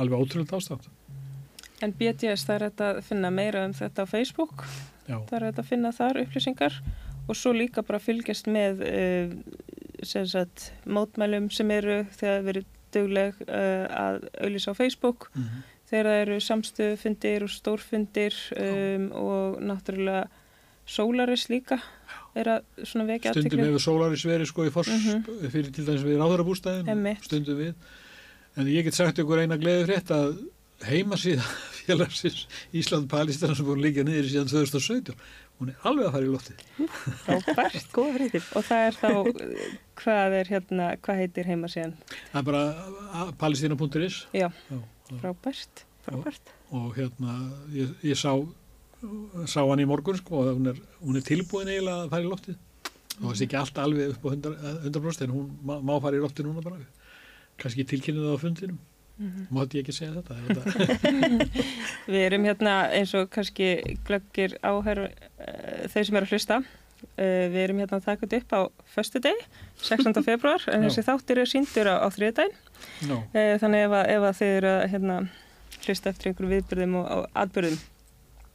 [0.01, 0.89] alveg ótrúlega ástand.
[1.83, 4.65] En BTS það er þetta að finna meira um þetta á Facebook.
[5.05, 6.79] Já, Það er þetta að finna þar upplýsingar.
[7.25, 9.36] Og svo líka bara fylgjast með uh,
[10.05, 15.29] sem sagt, mótmælum sem eru þegar það verið dugleg uh, að auðlýsa á Facebook.
[15.33, 15.63] Mm -hmm.
[15.89, 20.27] þegar það eru samstöðufundir og stórfundir um, og náttúrulega
[20.86, 21.79] Solaris líka
[22.36, 23.67] er að svona vekja stundum athygli.
[23.69, 25.23] hefur Solaris verið sko í fors Mhm.
[25.51, 27.23] fyrir til dæmis við ráðarabústæðin Einmitt.
[27.23, 27.73] stundum við
[28.57, 30.38] en ég get sagt ykkur eina gleði frétt að
[30.86, 31.41] heimasíða
[31.86, 35.15] félagsins Ísland-Palestina sem voru líka niður síðan 2017
[35.59, 36.57] hún er alveg að fara í loftið
[37.23, 37.86] Frábært.
[37.95, 38.43] Góða fréttir.
[38.59, 39.09] Og það er þá,
[39.95, 41.93] hvað er hérna, hvað heitir heima síðan?
[42.33, 44.79] það er bara palestina.is Já, Já,
[45.21, 45.86] frábært.
[46.05, 46.51] Frábært.
[46.71, 47.38] og hérna
[47.73, 48.36] ég, ég sá
[49.51, 52.32] sá hann í morgun sko og hún er, hún er tilbúin eiginlega að fara í
[52.32, 52.56] loftið
[53.24, 56.24] og sé ekki allt alveg upp á 100%, 100% en hún má, má fara í
[56.24, 56.82] loftið núna bara
[57.62, 58.84] kannski tilkynnið það á fundinum
[59.16, 59.45] Mhm.
[59.56, 61.45] mátti ég ekki segja þetta, þetta
[62.12, 63.70] Við erum hérna eins og kannski
[64.03, 66.58] glöggir áherf uh, þau sem eru að hlusta.
[67.16, 68.62] Uh, við erum hérna að taka þetta upp á
[68.97, 69.39] föstu deg,
[69.88, 70.20] 16.
[70.26, 70.89] februar, en Já.
[70.89, 72.60] þessi þáttir er síndur á, á þriðdægin.
[73.08, 73.22] no.
[73.32, 75.18] Uh, þannig ef að, ef að þið eru að hérna,
[75.86, 77.80] hlusta eftir einhverjum viðbyrðum og, og atbyrðum.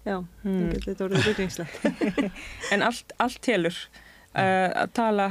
[0.07, 0.71] Já, Hmm.
[0.73, 1.75] þetta voruð rugglingslegt.
[2.73, 3.75] En allt, allt telur
[4.35, 5.27] uh, að tala,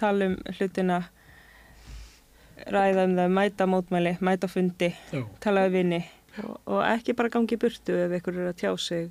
[0.00, 1.02] tala um hlutina,
[2.70, 6.00] ræða um það, mæta mótmæli, mæta fundi, Já, tala um vini.
[6.42, 9.10] og, og ekki bara gangi burtu ef ykkur er að tjá sig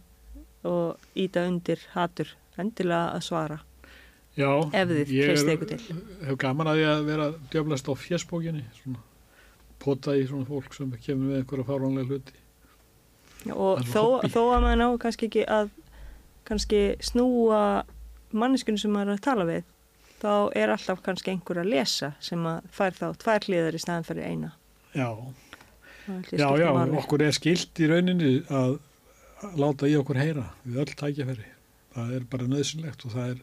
[0.63, 2.33] og íta undir hatur.
[2.57, 3.59] Endilega að svara.
[4.37, 5.79] já Ef þið ég er- ykkur til.
[6.25, 8.99] hef gaman að því að vera djöflast á fjersbókinni svona
[9.79, 12.33] pota í svona fólk sem kemur með einhverja fáránlega hluti
[13.51, 15.71] Og þó, þó að maður ná kannski ekki að
[16.47, 17.61] kannski snúa
[18.33, 19.63] manneskunum sem maður er að tala við
[20.23, 24.07] þá er alltaf kannski einhver að lesa sem að fær þá tvær hliðar í staðan
[24.07, 24.51] fyrir eina.
[24.93, 25.09] Já,
[26.31, 26.69] já, já,
[27.01, 28.77] okkur er skilt í rauninni að
[29.59, 31.49] láta í okkur heyra við öll tækjafæri.
[31.93, 33.41] Það er bara nöðsynlegt og það er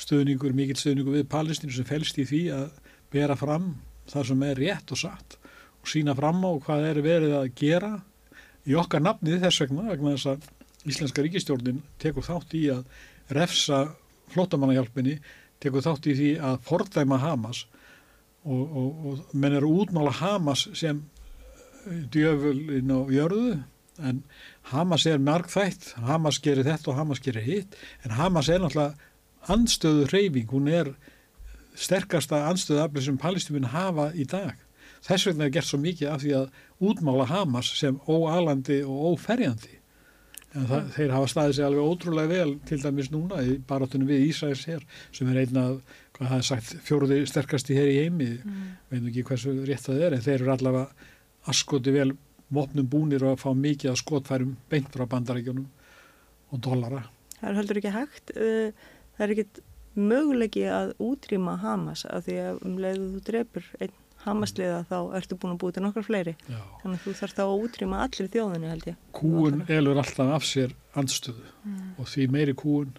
[0.00, 2.68] stuðningur, mikill stuðningur við Palestínu sem felst í því að
[3.12, 3.74] bera fram
[4.10, 5.36] það sem er rétt og satt
[5.80, 7.90] og sína fram á hvað er verið að gera
[8.68, 10.48] í okkar nafnið þess vegna, vegna þess að
[10.90, 12.86] Íslenska ríkistjórnin tekur þátt í að
[13.36, 13.82] refsa
[14.32, 15.18] flottamannahjálpinni,
[15.60, 17.66] tekur þátt í því að fordæma Hamas
[18.44, 21.02] og, og, og menn eru útmála Hamas sem
[21.84, 23.58] djöfulinn á jörðu
[24.00, 24.22] en
[24.72, 28.96] Hamas er margþætt Hamas gerir þetta og Hamas gerir hitt en Hamas er náttúrulega
[29.48, 30.94] andstöðu reyfing, hún er
[31.78, 34.58] sterkasta andstöðu aflið sem palestífin hafa í dag.
[35.06, 39.76] Þess vegna er gert svo mikið af því að útmála Hamas sem óalandi og óferjandi.
[40.50, 40.92] En það, mm.
[40.96, 44.86] þeir hafa staðið sig alveg ótrúlega vel til dæmis núna í barátunum við Ísæðis hér
[45.14, 45.76] sem er einn af,
[46.16, 48.64] hvað það er sagt, fjóruði sterkasti hér í heimi, mm.
[48.90, 51.06] veitum ekki hversu rétt það er, en þeir eru allavega
[51.52, 52.10] askoti vel
[52.50, 55.68] vopnum búnir og að fá mikið að skotfærum beint frá bandarækjunum
[56.50, 57.04] og dollara.
[57.38, 59.64] Það er heldur ekki hægt, uh, það er ekkit
[59.94, 65.38] mögulegi að útrýma Hamas af því að um leiðu þú drefur einn Hamasliða þá ertu
[65.40, 66.60] búin að búið til nokkar fleiri Já.
[66.82, 69.02] þannig að þú þarf þá að útrýma allir þjóðinni held ég.
[69.16, 71.90] Kúun elur alltaf af sér andstöðu mm.
[71.96, 72.94] og því meiri kúun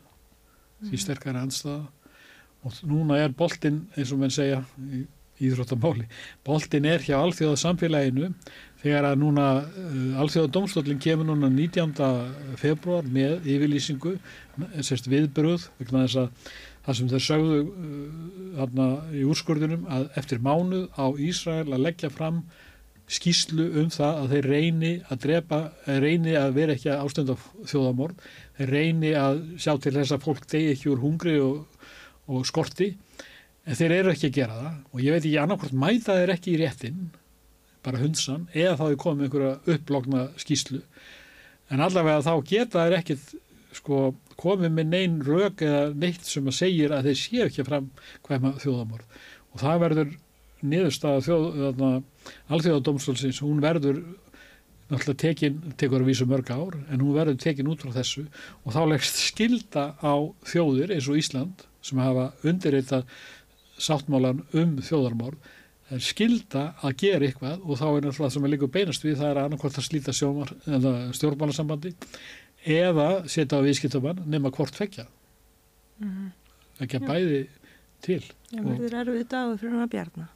[0.82, 1.02] því mm.
[1.06, 1.84] sterkari andstöða
[2.62, 5.06] og núna er boltin eins og menn segja í
[5.42, 6.06] íþróttamáli,
[6.46, 8.28] boltin er hjá alþjóða samfélaginu
[8.84, 11.96] þegar að núna uh, alþjóða domstólinn kemur núna 19.
[12.62, 14.18] februar með yfirlýsingu,
[14.86, 16.52] sérst viðbröð vegna þess að
[16.86, 17.62] það sem þeir sögðu
[18.66, 22.44] uh, í úrskurðunum að eftir mánuð á Ísrael að leggja fram
[23.12, 25.60] skýslu um það að þeir reyni að drepa,
[26.00, 28.22] reyni að vera ekki ástönd á þjóðamorð,
[28.58, 31.66] þeir reyni að sjá til þess að fólk degi ekki úr hungri og,
[32.32, 32.94] og skorti
[33.66, 34.78] en þeir eru ekki að gera það.
[34.94, 37.10] Og ég veit ekki annarkvæmt mæta þeir ekki í réttin
[37.84, 40.82] bara hundsan eða þá er komið einhverja upplogna skýslu
[41.72, 43.32] en allavega þá geta þeir ekkit
[43.76, 44.02] sko
[44.42, 47.92] komið með neyn rauk eða neitt sem að segir að þeir séu ekki fram
[48.26, 50.12] hvað maður þjóðamorð og það verður
[50.62, 51.46] niðurstaða þjóð,
[52.54, 54.02] alþjóðadómstólsins, hún verður
[54.92, 58.26] náttúrulega tekin, tekur að vísa mörg ár en hún verður tekin út frá þessu.
[58.66, 60.14] Og þá leggst skilda á
[60.52, 63.08] þjóðir eins og Ísland sem hafa undirreitað
[63.82, 65.40] sáttmálan um þjóðarmorð.
[65.92, 69.32] Það skilda að gera eitthvað og þá er náttúrulega sem er líka beinast við það
[69.32, 70.14] er annarkvæmt að slíta
[71.18, 71.96] stjórnmálasambandi
[72.66, 75.08] eða setja á viðskiptabann nema hvort fekkja
[76.02, 76.30] mm -hmm.
[76.84, 77.42] ekki að bæði
[78.02, 78.24] til.
[78.52, 80.28] Það verður erfið dagum fyrir hann að bjarna.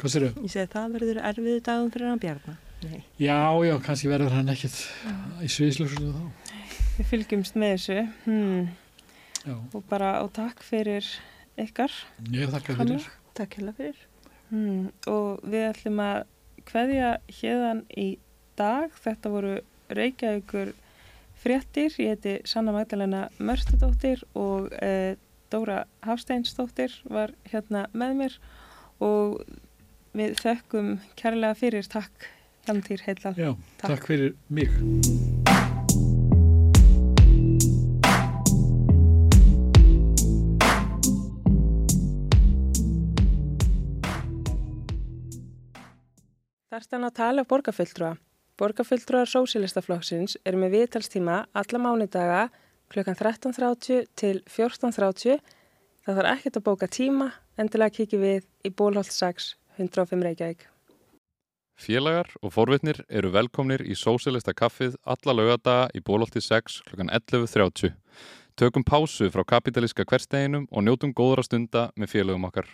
[0.00, 0.42] Hvað sér þau?
[0.44, 2.56] Ég segi það verður erfið dagum fyrir hann að bjarna.
[2.84, 3.02] Nei.
[3.18, 4.76] Já, já, kannski verður hann ekkit
[5.40, 6.24] í sviðslössu þá.
[6.98, 8.08] Við fylgjumst með þessu.
[8.24, 8.68] Hmm.
[9.74, 11.04] og bara á takk fyrir
[11.60, 11.92] ykkar.
[12.32, 13.08] Ég þakka fyrir.
[13.34, 13.98] Takk hella fyrir.
[14.50, 14.92] Hmm.
[15.10, 16.24] og við ætlum að
[16.70, 18.18] hveðja hérðan í
[18.56, 18.92] dag.
[19.04, 19.54] Þetta voru
[19.88, 20.72] Reykjavíkur
[21.44, 21.92] fréttir.
[22.00, 25.16] Ég heiti Sanna Magdalena Mörstudóttir og e,
[25.52, 28.38] Dóra Hafsteinsdóttir var hérna með mér
[29.04, 29.42] og
[30.16, 32.30] við þökkum kærlega fyrir takk
[32.64, 33.34] Hjálmtýr Heilal.
[33.36, 33.90] Já, takk.
[33.90, 34.72] takk fyrir mig.
[46.74, 48.16] Þarstan að tala borgarfylltrúa.
[48.54, 52.42] Borgarfulltrúar Sósilistaflokksins er með viðtalstíma alla mánudaga
[52.92, 55.40] klukkan 13.30 til 14.30.
[56.06, 59.48] Það þarf ekkert að bóka tíma, endilega kikið við í Bólholt 6,
[59.80, 60.62] 105 Reykjavík.
[61.74, 67.90] Félagar og forvitnir eru velkomnir í Sósilista kaffið alla lögadaga í Bólholti 6 klukkan 11.30.
[68.54, 72.70] Tökum pásu frá kapitalíska hversteginum og njótum góðra stunda með félagum okkar.